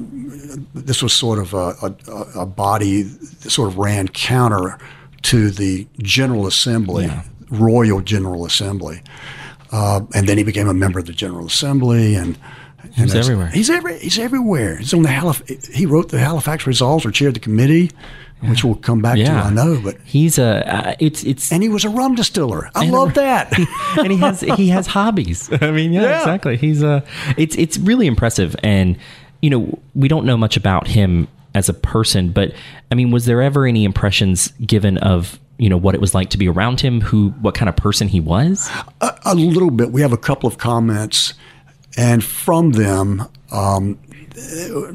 [0.74, 4.78] this was sort of a, a, a, body that sort of ran counter
[5.22, 7.24] to the General Assembly, yeah.
[7.50, 9.02] Royal General Assembly.
[9.72, 12.38] Uh, and then he became a member of the General Assembly and
[12.94, 13.48] He's everywhere.
[13.48, 14.78] He's every, He's everywhere.
[14.78, 17.92] He's on the Halif- He wrote the Halifax Resolves or chaired the committee.
[18.50, 19.26] Which we'll come back yeah.
[19.26, 19.48] to.
[19.48, 20.68] I know, but he's a.
[20.68, 21.52] Uh, it's it's.
[21.52, 22.70] And he was a rum distiller.
[22.76, 23.54] I love a, that.
[23.98, 25.50] and he has he has hobbies.
[25.62, 26.58] I mean, yeah, yeah, exactly.
[26.58, 27.04] He's a.
[27.38, 28.98] It's it's really impressive, and
[29.42, 32.54] you know we don't know much about him as a person, but
[32.92, 36.30] I mean, was there ever any impressions given of you know what it was like
[36.32, 39.90] to be around him who what kind of person he was a, a little bit
[39.90, 41.34] we have a couple of comments
[41.98, 43.98] and from them, um,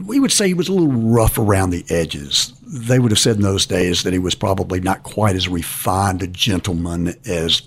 [0.06, 2.52] we would say he was a little rough around the edges.
[2.72, 6.22] They would have said in those days that he was probably not quite as refined
[6.22, 7.62] a gentleman as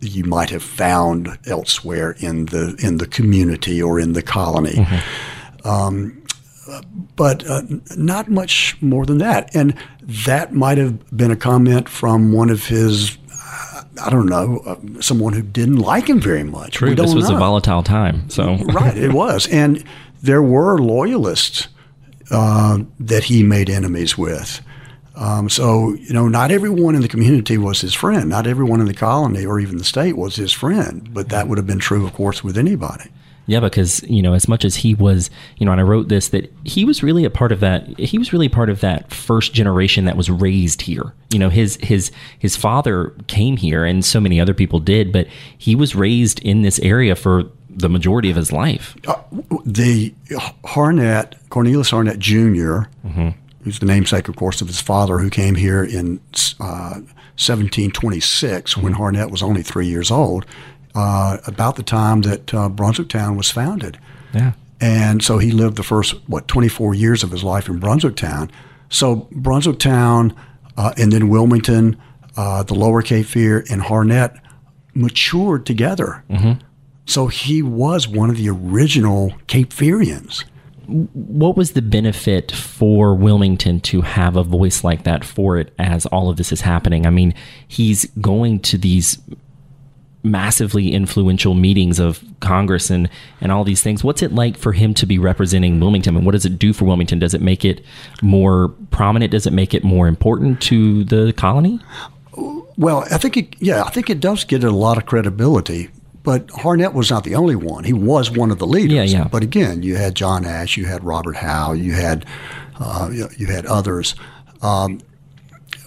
[0.00, 4.74] you might have found elsewhere in the in the community or in the colony.
[4.74, 5.68] Mm-hmm.
[5.68, 6.22] Um,
[7.16, 7.62] but uh,
[7.96, 9.54] not much more than that.
[9.54, 13.18] And that might have been a comment from one of his
[14.00, 16.74] I don't know, uh, someone who didn't like him very much.
[16.74, 17.36] True, this was know.
[17.36, 18.28] a volatile time.
[18.30, 19.82] So right, it was, and
[20.22, 21.68] there were loyalists
[22.30, 24.60] uh, that he made enemies with.
[25.16, 28.28] Um, so you know, not everyone in the community was his friend.
[28.28, 31.12] Not everyone in the colony or even the state was his friend.
[31.12, 33.10] But that would have been true, of course, with anybody.
[33.48, 36.28] Yeah, because you know, as much as he was, you know, and I wrote this
[36.28, 37.98] that he was really a part of that.
[37.98, 41.14] He was really part of that first generation that was raised here.
[41.30, 45.28] You know, his his his father came here, and so many other people did, but
[45.56, 47.44] he was raised in this area for
[47.78, 48.96] the majority of his life.
[49.06, 49.14] Uh,
[49.64, 50.12] the
[50.64, 53.30] Harnett, Cornelius Harnett junior mm-hmm.
[53.62, 56.20] who's the namesake, of course, of his father, who came here in
[56.60, 57.00] uh,
[57.38, 58.82] 1726 mm-hmm.
[58.82, 60.44] when Harnett was only three years old
[60.94, 63.98] uh, about the time that uh, Brunswick Town was founded.
[64.34, 64.52] Yeah.
[64.80, 68.50] And so he lived the first, what, 24 years of his life in Brunswick Town.
[68.90, 70.34] So Brunswick Town
[70.76, 72.00] uh, and then Wilmington,
[72.36, 74.40] uh, the Lower Cape Fear, and Harnett
[74.94, 76.24] matured together.
[76.30, 76.64] Mm-hmm.
[77.08, 80.44] So he was one of the original Cape Fearians.
[80.86, 86.04] What was the benefit for Wilmington to have a voice like that for it as
[86.06, 87.06] all of this is happening?
[87.06, 87.32] I mean,
[87.66, 89.18] he's going to these
[90.22, 93.08] massively influential meetings of Congress and,
[93.40, 94.04] and all these things.
[94.04, 96.84] What's it like for him to be representing Wilmington and what does it do for
[96.84, 97.18] Wilmington?
[97.18, 97.82] Does it make it
[98.20, 99.32] more prominent?
[99.32, 101.80] Does it make it more important to the colony?
[102.76, 105.88] Well, I think it, yeah, I think it does get a lot of credibility.
[106.28, 107.84] But Harnett was not the only one.
[107.84, 108.92] He was one of the leaders.
[108.92, 109.28] Yeah, yeah.
[109.28, 112.26] But again, you had John Ash, you had Robert Howe, you had
[112.78, 114.14] uh, you had others.
[114.60, 115.00] Um,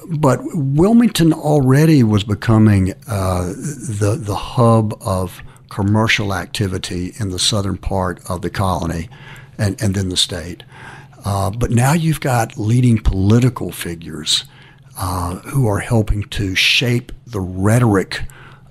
[0.09, 7.77] but Wilmington already was becoming uh, the the hub of commercial activity in the southern
[7.77, 9.09] part of the colony,
[9.59, 10.63] and and then the state.
[11.23, 14.45] Uh, but now you've got leading political figures
[14.97, 18.23] uh, who are helping to shape the rhetoric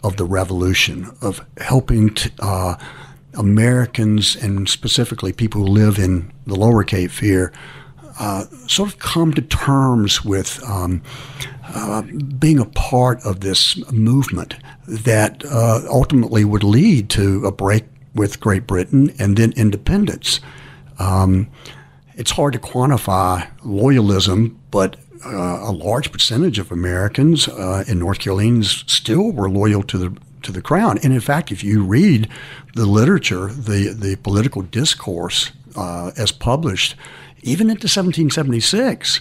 [0.03, 2.77] of the revolution, of helping to, uh,
[3.35, 7.53] Americans and specifically people who live in the Lower Cape Fear
[8.19, 11.03] uh, sort of come to terms with um,
[11.75, 12.03] uh,
[12.39, 17.85] being a part of this movement that uh, ultimately would lead to a break
[18.15, 20.41] with Great Britain and then independence.
[20.99, 21.49] Um,
[22.17, 28.21] it's hard to quantify loyalism, but uh, a large percentage of Americans uh, in North
[28.21, 30.99] Carolina still were loyal to the to the crown.
[31.03, 32.29] And in fact, if you read
[32.75, 36.97] the literature, the the political discourse uh, as published
[37.43, 39.21] even into 1776,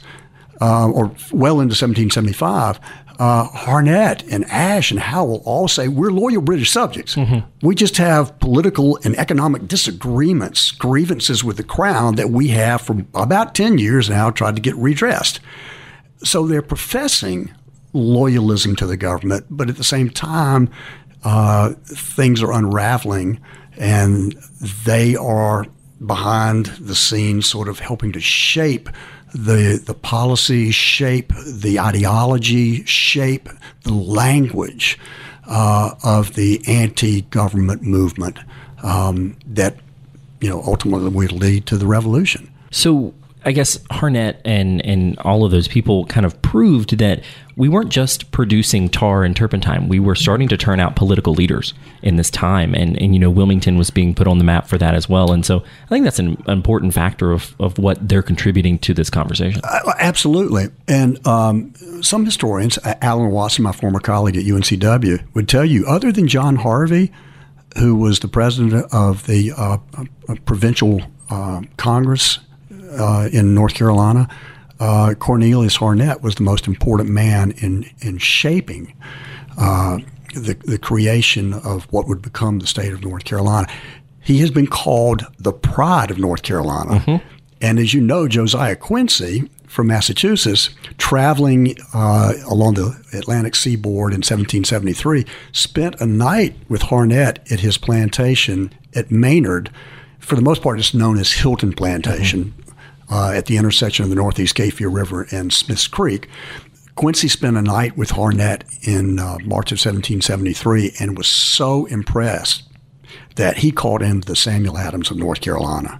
[0.61, 2.79] uh, or well into 1775,
[3.19, 7.15] uh, Harnett and Ash and Howell all say we're loyal British subjects.
[7.15, 7.39] Mm-hmm.
[7.65, 13.05] We just have political and economic disagreements, grievances with the crown that we have for
[13.13, 15.41] about 10 years now tried to get redressed.
[16.23, 17.51] So they're professing
[17.93, 20.69] loyalism to the government, but at the same time,
[21.23, 23.39] uh, things are unraveling
[23.77, 24.33] and
[24.85, 25.65] they are
[26.05, 28.89] behind the scenes, sort of helping to shape
[29.33, 33.49] the the policy, shape the ideology, shape
[33.83, 34.97] the language
[35.47, 38.39] uh, of the anti-government movement
[38.83, 39.77] um, that
[40.41, 42.51] you know ultimately would lead to the revolution.
[42.71, 43.13] So
[43.45, 47.23] I guess Harnett and and all of those people kind of proved that
[47.55, 49.87] we weren't just producing tar and turpentine.
[49.87, 53.29] We were starting to turn out political leaders in this time, and and you know
[53.29, 55.31] Wilmington was being put on the map for that as well.
[55.31, 59.09] And so I think that's an important factor of of what they're contributing to this
[59.09, 59.61] conversation.
[59.63, 65.65] Uh, absolutely, and um, some historians, Alan Watson, my former colleague at UNCW, would tell
[65.65, 67.11] you, other than John Harvey,
[67.77, 72.39] who was the president of the uh, uh provincial uh, Congress
[72.89, 74.27] uh, in North Carolina,
[74.79, 78.93] uh, Cornelius Harnett was the most important man in in shaping
[79.57, 79.99] uh,
[80.33, 83.67] the the creation of what would become the state of North Carolina.
[84.21, 87.27] He has been called the pride of North Carolina, mm-hmm.
[87.61, 94.17] and as you know, Josiah Quincy from Massachusetts, traveling uh, along the Atlantic seaboard in
[94.17, 99.69] 1773, spent a night with Harnett at his plantation at Maynard.
[100.17, 102.53] For the most part, it's known as Hilton Plantation.
[103.11, 106.29] Uh, at the intersection of the Northeast Cape River and Smiths Creek.
[106.93, 112.69] Quincy spent a night with Harnett in uh, March of 1773 and was so impressed
[113.35, 115.99] that he called him the Samuel Adams of North Carolina.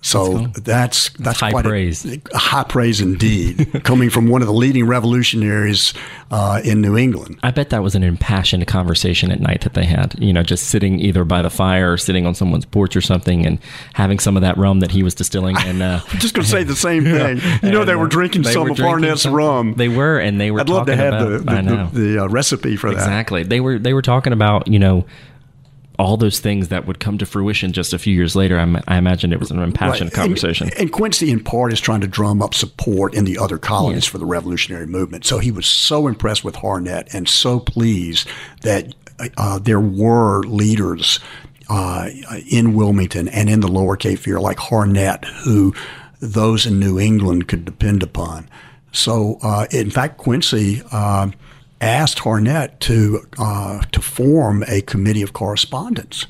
[0.00, 2.06] So that's that's, high praise.
[2.06, 5.92] A, a, high praise indeed, coming from one of the leading revolutionaries
[6.30, 7.40] uh, in New England.
[7.42, 10.14] I bet that was an impassioned conversation at night that they had.
[10.20, 13.44] You know, just sitting either by the fire or sitting on someone's porch or something,
[13.44, 13.58] and
[13.94, 15.56] having some of that rum that he was distilling.
[15.68, 17.40] And uh, I'm just going to say the same thing.
[17.62, 19.74] You know, they were drinking they some were of Harnett's rum.
[19.74, 20.60] They were, and they were.
[20.60, 22.96] I'd love to have about, the the, the, the uh, recipe for that.
[22.96, 23.42] Exactly.
[23.42, 25.04] They were they were talking about you know
[25.98, 28.58] all those things that would come to fruition just a few years later.
[28.58, 30.22] I, I imagine it was an impassioned right.
[30.22, 30.68] conversation.
[30.68, 34.04] And, and, Quincy, in part, is trying to drum up support in the other colonies
[34.04, 35.24] for the revolutionary movement.
[35.24, 38.28] So he was so impressed with Harnett and so pleased
[38.62, 38.94] that
[39.36, 41.18] uh, there were leaders
[41.68, 42.08] uh,
[42.48, 45.74] in Wilmington and in the lower Cape Fear like Harnett who
[46.20, 48.48] those in New England could depend upon.
[48.92, 51.30] So, uh, in fact, Quincy uh,
[51.80, 56.26] asked Harnett to uh, to form a committee of correspondence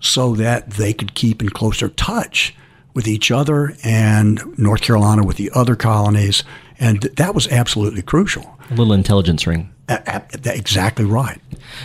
[0.00, 2.54] so that they could keep in closer touch
[2.94, 6.42] with each other and North Carolina with the other colonies,
[6.78, 8.58] and that was absolutely crucial.
[8.70, 9.72] A little intelligence ring.
[9.88, 11.40] A- a- exactly right.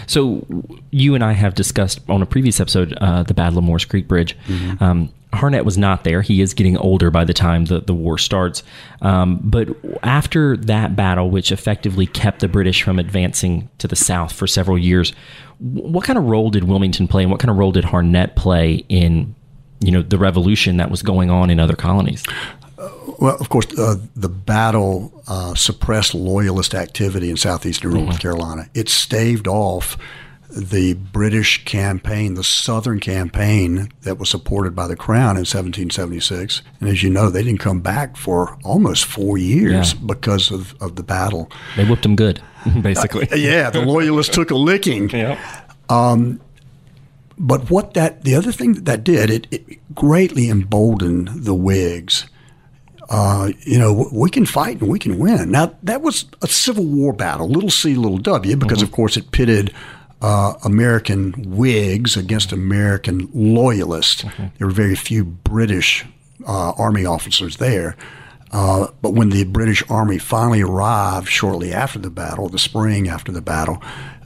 [0.07, 0.45] So,
[0.91, 4.07] you and I have discussed on a previous episode uh, the Battle of Moores Creek
[4.07, 4.37] Bridge.
[4.47, 4.83] Mm-hmm.
[4.83, 6.21] Um, Harnett was not there.
[6.21, 8.63] He is getting older by the time the, the war starts.
[9.01, 9.69] Um, but
[10.03, 14.77] after that battle, which effectively kept the British from advancing to the south for several
[14.77, 15.13] years,
[15.59, 18.83] what kind of role did Wilmington play, and what kind of role did Harnett play
[18.89, 19.35] in,
[19.79, 22.23] you know, the revolution that was going on in other colonies?
[22.77, 28.05] Uh, well, of course, uh, the battle uh, suppressed loyalist activity in southeastern mm-hmm.
[28.05, 28.69] North Carolina.
[28.73, 29.97] It staved off
[30.55, 36.61] the British campaign, the Southern campaign that was supported by the Crown in 1776.
[36.79, 39.99] And as you know, they didn't come back for almost four years yeah.
[40.05, 41.51] because of, of the battle.
[41.75, 42.41] They whipped them good,
[42.81, 43.29] basically.
[43.29, 45.09] Uh, yeah, the Loyalists took a licking.
[45.15, 45.39] Yep.
[45.89, 46.41] Um,
[47.37, 52.25] but what that, the other thing that that did, it, it greatly emboldened the Whigs.
[53.09, 55.51] Uh, you know, we can fight and we can win.
[55.51, 58.85] Now, that was a Civil War battle, little c, little w, because mm-hmm.
[58.85, 59.73] of course it pitted
[60.25, 64.23] uh, American Whigs against American Loyalists.
[64.23, 64.45] Mm-hmm.
[64.57, 66.03] There were very few British
[66.47, 67.95] uh, Army officers there.
[68.51, 73.31] Uh, but when the British Army finally arrived shortly after the battle, the spring after
[73.31, 73.83] the battle,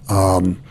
[0.08, 0.62] um,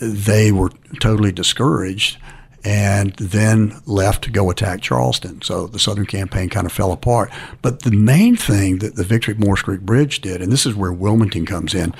[0.00, 0.70] they were
[1.00, 2.18] totally discouraged
[2.62, 5.42] and then left to go attack Charleston.
[5.42, 7.32] So the Southern campaign kind of fell apart.
[7.62, 10.76] But the main thing that the victory at Moores Creek Bridge did, and this is
[10.76, 11.92] where Wilmington comes in,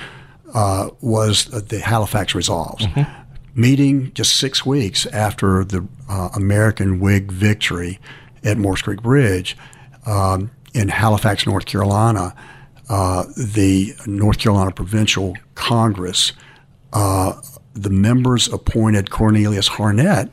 [0.55, 2.87] uh, was the Halifax Resolves.
[2.87, 3.61] Mm-hmm.
[3.61, 7.99] Meeting just six weeks after the uh, American Whig victory
[8.45, 9.57] at Moores Creek Bridge
[10.07, 12.35] um, in Halifax, North Carolina,
[12.89, 16.33] uh, the North Carolina Provincial Congress,
[16.93, 17.33] uh,
[17.75, 20.31] the members appointed Cornelius Harnett,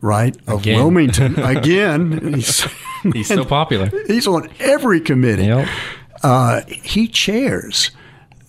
[0.00, 0.76] right, of again.
[0.76, 1.38] Wilmington.
[1.42, 2.66] again, he's,
[3.12, 3.90] he's so popular.
[4.06, 5.46] He's on every committee.
[5.46, 5.68] Yep.
[6.22, 7.92] Uh, he chairs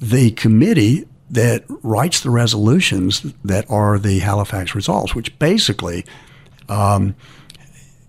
[0.01, 6.03] the committee that writes the resolutions that are the Halifax Resolves, which basically
[6.67, 7.15] um,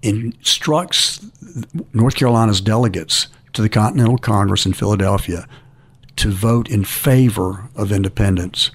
[0.02, 1.24] instructs
[1.92, 5.46] North Carolina's delegates to the Continental Congress in Philadelphia
[6.16, 8.70] to vote in favor of independence.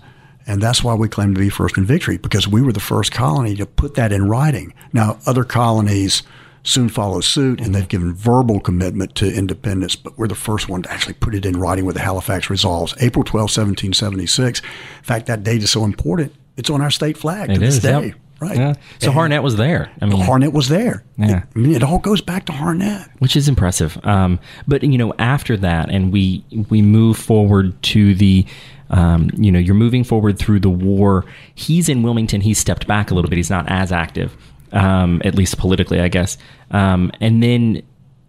[0.45, 3.11] And that's why we claim to be first in victory, because we were the first
[3.11, 4.73] colony to put that in writing.
[4.93, 6.23] Now, other colonies
[6.67, 9.95] soon follow suit, and they've given verbal commitment to independence.
[9.95, 12.93] But we're the first one to actually put it in writing with the Halifax Resolves,
[12.99, 14.59] April 12, 1776.
[14.59, 14.65] In
[15.03, 17.83] fact, that date is so important; it's on our state flag it to is, this
[17.83, 18.07] day.
[18.07, 18.15] Yep.
[18.39, 18.57] Right.
[18.57, 18.73] Yeah.
[18.99, 19.91] So And Harnett was there.
[19.99, 21.03] I mean, Harnett was there.
[21.17, 21.41] Yeah.
[21.55, 23.09] I mean, it all goes back to Harnett.
[23.17, 23.97] which is impressive.
[24.03, 28.45] Um, but you know, after that, and we we move forward to the,
[28.91, 31.25] um, you know, you're moving forward through the war.
[31.55, 32.41] He's in Wilmington.
[32.41, 33.37] He's stepped back a little bit.
[33.37, 34.37] He's not as active,
[34.71, 36.37] um, at least politically, I guess.
[36.71, 37.81] Um, and then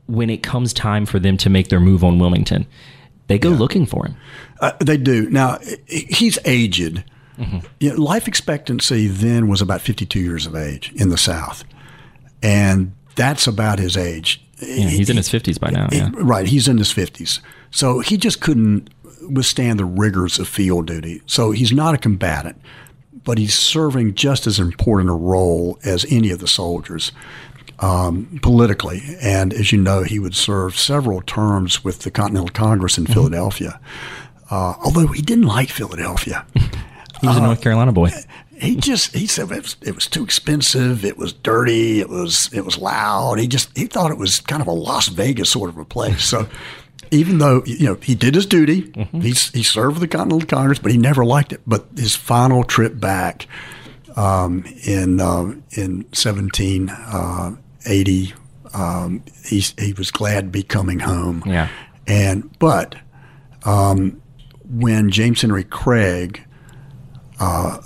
[0.06, 2.66] when it comes time for them to make their move on Wilmington,
[3.26, 4.16] they go looking for him.
[4.60, 5.28] Uh, they do.
[5.30, 7.04] Now, he's aged.
[7.78, 11.62] You know, life expectancy then was about 52 years of age in the South.
[12.42, 14.42] And that's about his age.
[14.60, 15.86] Yeah, he's in his fifties by now.
[15.90, 16.10] He- Yeah.
[16.14, 16.46] Right.
[16.48, 17.38] He's in his 50s.
[17.70, 18.90] So he just couldn't
[19.30, 21.22] withstand the rigors of field duty.
[21.26, 22.60] So he's not a combatant,
[23.28, 27.12] but he's serving just as important a role as any of the soldiers
[27.80, 29.02] um, politically.
[29.20, 33.78] And as you know, he would serve several terms with the Continental Congress in Philadelphia.
[34.50, 36.46] Uh, although he didn't like Philadelphia.
[37.20, 38.10] He was a North Carolina boy.
[38.60, 42.48] he just he said it was, it was too expensive it was dirty it was
[42.52, 45.68] it was loud he just he thought it was kind of a las vegas sort
[45.68, 46.48] of a place so
[47.10, 50.78] even though you know he did his duty he's he served with the continental congress
[50.78, 51.60] but he never liked it.
[51.66, 53.46] But his final trip back
[54.16, 58.34] um, in uh, in 1780
[58.74, 61.42] um, he, he was glad to be coming home.
[61.46, 61.68] Yeah.
[62.06, 62.96] and but
[63.64, 64.20] um,
[64.68, 66.44] when James Henry Craig,
[67.40, 67.80] uh,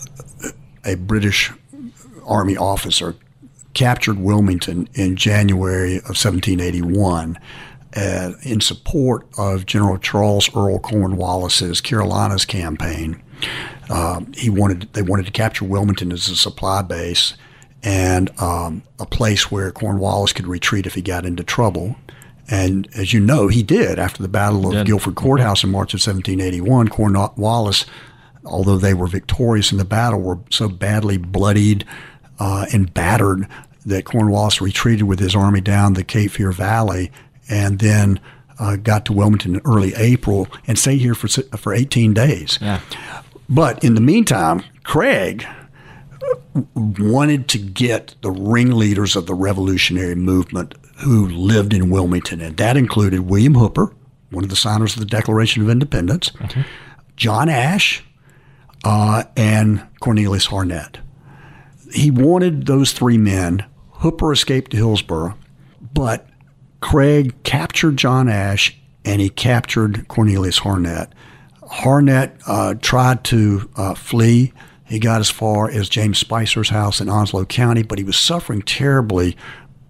[0.85, 1.53] a British
[2.25, 3.14] Army officer,
[3.75, 7.39] captured Wilmington in January of 1781
[7.95, 13.22] uh, in support of General Charles Earl Cornwallis's Carolinas campaign.
[13.90, 17.34] Um, he wanted they wanted to capture Wilmington as a supply base
[17.82, 21.97] and um, a place where Cornwallis could retreat if he got into trouble.
[22.49, 24.86] And as you know, he did after the Battle of Did.
[24.86, 26.88] Guilford Courthouse in March of 1781.
[26.88, 27.86] Cornwallis,
[28.45, 31.84] although they were victorious in the battle, were so badly bloodied
[32.38, 33.49] uh, and battered
[33.84, 37.11] that Cornwallis retreated with his army down the Cape Fear Valley
[37.49, 38.20] and then
[38.59, 42.59] uh, got to Wilmington in early April and stayed here for for 18 days.
[42.61, 42.80] Yeah.
[43.49, 45.45] But in the meantime, Craig
[46.74, 52.76] wanted to get the ringleaders of the revolutionary movement who lived in Wilmington, and that
[52.76, 53.93] included William Hooper,
[54.30, 56.30] one of the signers of the Declaration of Independence,
[57.16, 58.05] John Ash,
[58.84, 60.99] uh, and Cornelius Harnett.
[61.93, 63.64] He wanted those three men.
[63.97, 65.36] Hooper escaped to Hillsborough,
[65.93, 66.28] but
[66.83, 71.11] Craig captured John Ash and he captured Cornelius Harnett.
[71.62, 74.53] Harnett uh, tried to uh, flee.
[74.85, 78.61] He got as far as James Spicer's house in Onslow County, but he was suffering
[78.62, 79.37] terribly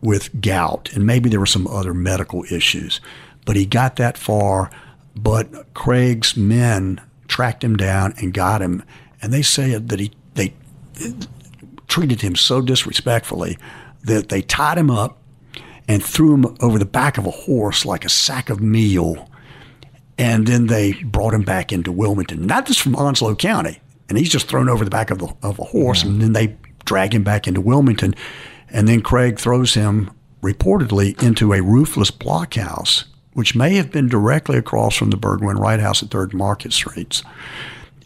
[0.01, 3.01] with gout, and maybe there were some other medical issues.
[3.45, 4.71] But he got that far,
[5.17, 8.83] but Craig's men tracked him down and got him,
[9.21, 10.55] and they said that he they
[11.89, 13.59] treated him so disrespectfully
[14.05, 15.22] that they tied him up
[15.89, 19.29] and threw him over the back of a horse like a sack of meal.
[20.19, 23.81] And then they brought him back into Wilmington, not just from Onslow County.
[24.09, 26.03] And he's just thrown over the back of, the, of a horse.
[26.03, 28.15] And then they drag him back into Wilmington.
[28.71, 30.11] And then Craig throws him
[30.43, 36.03] reportedly into a roofless blockhouse, which may have been directly across from the Burgwin-Wright House
[36.03, 37.23] at 3rd Market Streets.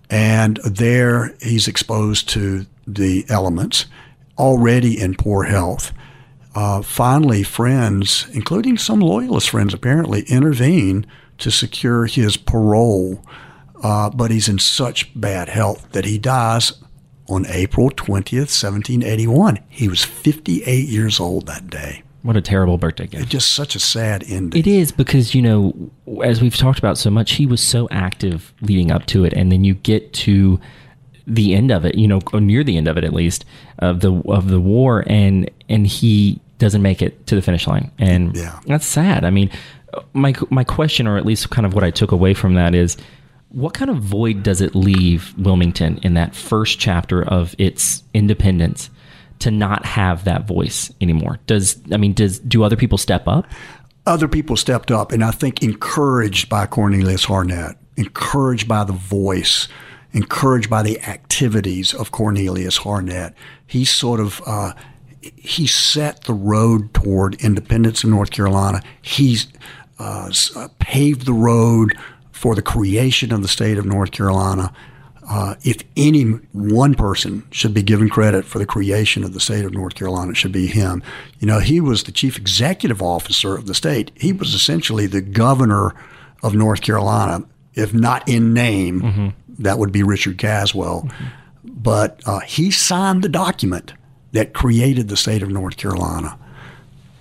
[0.08, 3.86] And there he's exposed to the elements,
[4.38, 5.92] already in poor health.
[6.56, 11.04] Uh, finally, friends, including some loyalist friends apparently, intervene
[11.36, 13.22] to secure his parole.
[13.82, 16.72] Uh, but he's in such bad health that he dies
[17.28, 19.58] on April 20th, 1781.
[19.68, 22.02] He was 58 years old that day.
[22.22, 23.28] What a terrible birthday gift.
[23.28, 24.58] Just such a sad ending.
[24.58, 25.90] It is because you know,
[26.24, 29.52] as we've talked about so much, he was so active leading up to it, and
[29.52, 30.58] then you get to
[31.26, 33.44] the end of it, you know, or near the end of it at least
[33.78, 37.90] of the of the war, and and he doesn't make it to the finish line,
[37.98, 38.58] and Yeah.
[38.66, 39.24] that's sad.
[39.24, 39.50] I mean,
[40.12, 42.96] my my question, or at least kind of what I took away from that is.
[43.50, 48.90] What kind of void does it leave Wilmington in that first chapter of its independence
[49.38, 51.38] to not have that voice anymore?
[51.46, 53.46] Does I mean does do other people step up?
[54.06, 59.68] other people stepped up, and I think encouraged by Cornelius Harnett, encouraged by the voice,
[60.12, 63.32] encouraged by the activities of Cornelius Harnett.
[63.66, 64.72] He sort of uh,
[65.36, 68.82] he set the road toward independence in North Carolina.
[69.02, 69.46] He's
[69.98, 71.96] uh, uh, paved the road
[72.32, 74.72] for the creation of the state of North Carolina.
[75.28, 76.22] Uh, if any
[76.52, 80.30] one person should be given credit for the creation of the state of North Carolina,
[80.30, 81.02] it should be him.
[81.40, 84.12] You know, he was the chief executive officer of the state.
[84.14, 85.94] He was essentially the governor
[86.42, 89.00] of North Carolina, if not in name.
[89.58, 91.08] That would be Richard Caswell.
[91.64, 93.94] But uh, he signed the document
[94.36, 96.38] that created the state of North Carolina.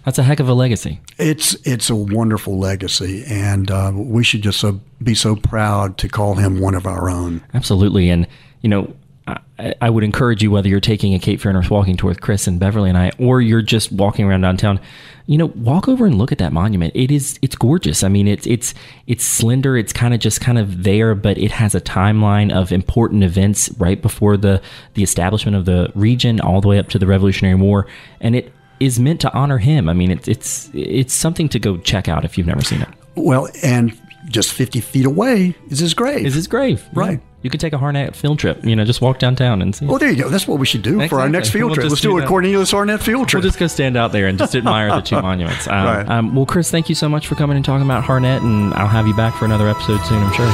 [0.04, 1.00] That's a heck of a legacy.
[1.18, 6.10] It's it's a wonderful legacy, and uh, we should just so, be so proud to
[6.10, 7.42] call him one of our own.
[7.54, 8.28] Absolutely, and
[8.62, 8.94] you know,
[9.28, 12.22] I, I would encourage you whether you're taking a Cape Fear Earth walking tour with
[12.22, 14.80] Chris and Beverly and I, or you're just walking around downtown.
[15.28, 16.96] You know, walk over and look at that monument.
[16.96, 18.04] It is it's gorgeous.
[18.04, 18.76] I mean, it's it's
[19.08, 19.76] it's slender.
[19.76, 23.70] It's kind of just kind of there, but it has a timeline of important events
[23.80, 24.62] right before the
[24.94, 27.88] the establishment of the region, all the way up to the Revolutionary War,
[28.20, 29.90] and it is meant to honor him.
[29.90, 32.90] I mean, it's it's it's something to go check out if you've never seen it.
[33.16, 33.98] Well, and
[34.28, 36.26] just 50 feet away is his grave.
[36.26, 37.20] Is his grave right?
[37.20, 37.35] Yeah.
[37.46, 38.66] You could take a Harnett field trip.
[38.66, 39.86] You know, just walk downtown and see.
[39.86, 40.30] Well, there you go.
[40.30, 41.10] That's what we should do exactly.
[41.10, 41.90] for our next field we'll trip.
[41.90, 43.44] Let's do, do a Cornelius Harnett field trip.
[43.44, 45.68] We'll just go stand out there and just admire the two monuments.
[45.68, 46.10] Um, right.
[46.10, 48.88] Um, well, Chris, thank you so much for coming and talking about Harnett, and I'll
[48.88, 50.48] have you back for another episode soon, I'm sure.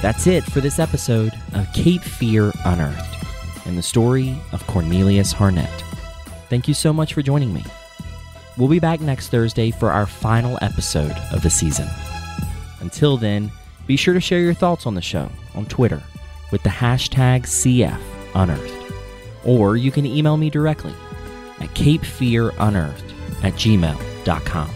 [0.00, 5.82] That's it for this episode of Cape Fear Unearthed and the story of Cornelius Harnett.
[6.48, 7.66] Thank you so much for joining me.
[8.56, 11.86] We'll be back next Thursday for our final episode of the season.
[12.80, 13.50] Until then,
[13.86, 16.02] be sure to share your thoughts on the show on Twitter
[16.52, 18.92] with the hashtag CFUnearthed.
[19.44, 20.94] Or you can email me directly
[21.60, 23.12] at capefearunearthed
[23.42, 24.70] at gmail.com.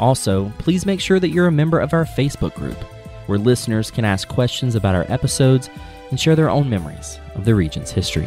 [0.00, 2.76] Also, please make sure that you're a member of our Facebook group,
[3.26, 5.70] where listeners can ask questions about our episodes
[6.10, 8.26] and share their own memories of the region's history.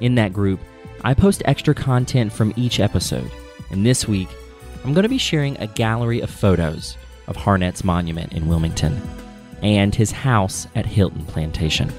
[0.00, 0.60] In that group,
[1.02, 3.30] I post extra content from each episode,
[3.70, 4.28] and this week,
[4.86, 9.02] I'm going to be sharing a gallery of photos of Harnett's monument in Wilmington
[9.60, 11.92] and his house at Hilton Plantation.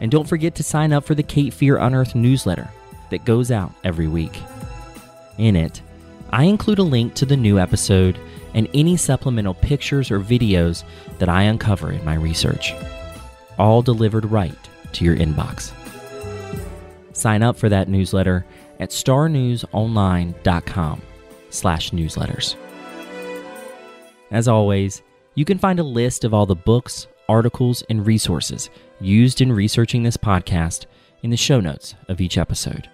[0.00, 2.70] And don't forget to sign up for the Cape Fear Unearthed newsletter
[3.10, 4.40] that goes out every week.
[5.36, 5.82] In it,
[6.30, 8.18] I include a link to the new episode
[8.54, 10.82] and any supplemental pictures or videos
[11.18, 12.72] that I uncover in my research,
[13.58, 14.56] all delivered right
[14.92, 15.72] to your inbox.
[17.14, 18.46] Sign up for that newsletter
[18.82, 21.02] at starnewsonline.com
[21.50, 22.56] slash newsletters.
[24.32, 25.02] As always,
[25.36, 28.68] you can find a list of all the books, articles, and resources
[29.00, 30.86] used in researching this podcast
[31.22, 32.90] in the show notes of each episode.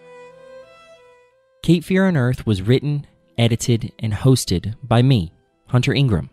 [1.62, 3.06] Cape Fear Unearthed was written,
[3.38, 5.32] edited, and hosted by me,
[5.68, 6.28] Hunter Ingram.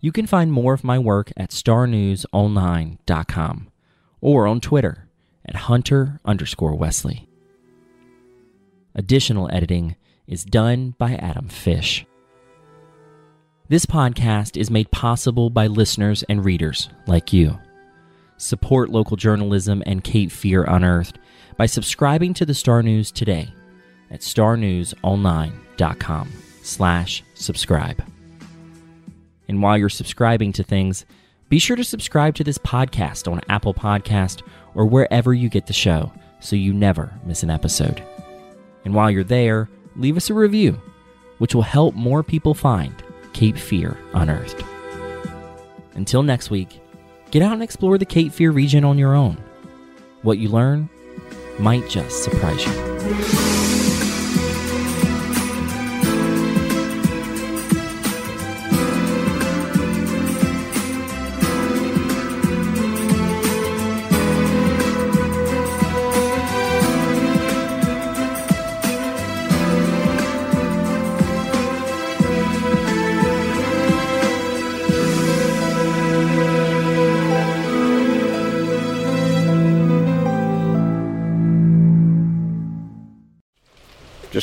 [0.00, 3.68] You can find more of my work at starnewsonline.com
[4.20, 5.08] or on Twitter
[5.46, 7.28] at hunter underscore Wesley.
[8.96, 9.96] Additional editing
[10.28, 12.06] is done by Adam Fish.
[13.68, 17.58] This podcast is made possible by listeners and readers like you.
[18.36, 21.18] Support local journalism and Cape Fear Unearthed
[21.56, 23.52] by subscribing to the Star News today
[24.12, 26.32] at starnewsonline.com
[26.62, 28.04] slash subscribe.
[29.48, 31.04] And while you're subscribing to things,
[31.48, 34.42] be sure to subscribe to this podcast on Apple Podcast
[34.76, 38.00] or wherever you get the show so you never miss an episode.
[38.84, 40.80] And while you're there, leave us a review,
[41.38, 42.94] which will help more people find
[43.32, 44.62] Cape Fear unearthed.
[45.94, 46.80] Until next week,
[47.30, 49.36] get out and explore the Cape Fear region on your own.
[50.22, 50.88] What you learn
[51.58, 53.83] might just surprise you.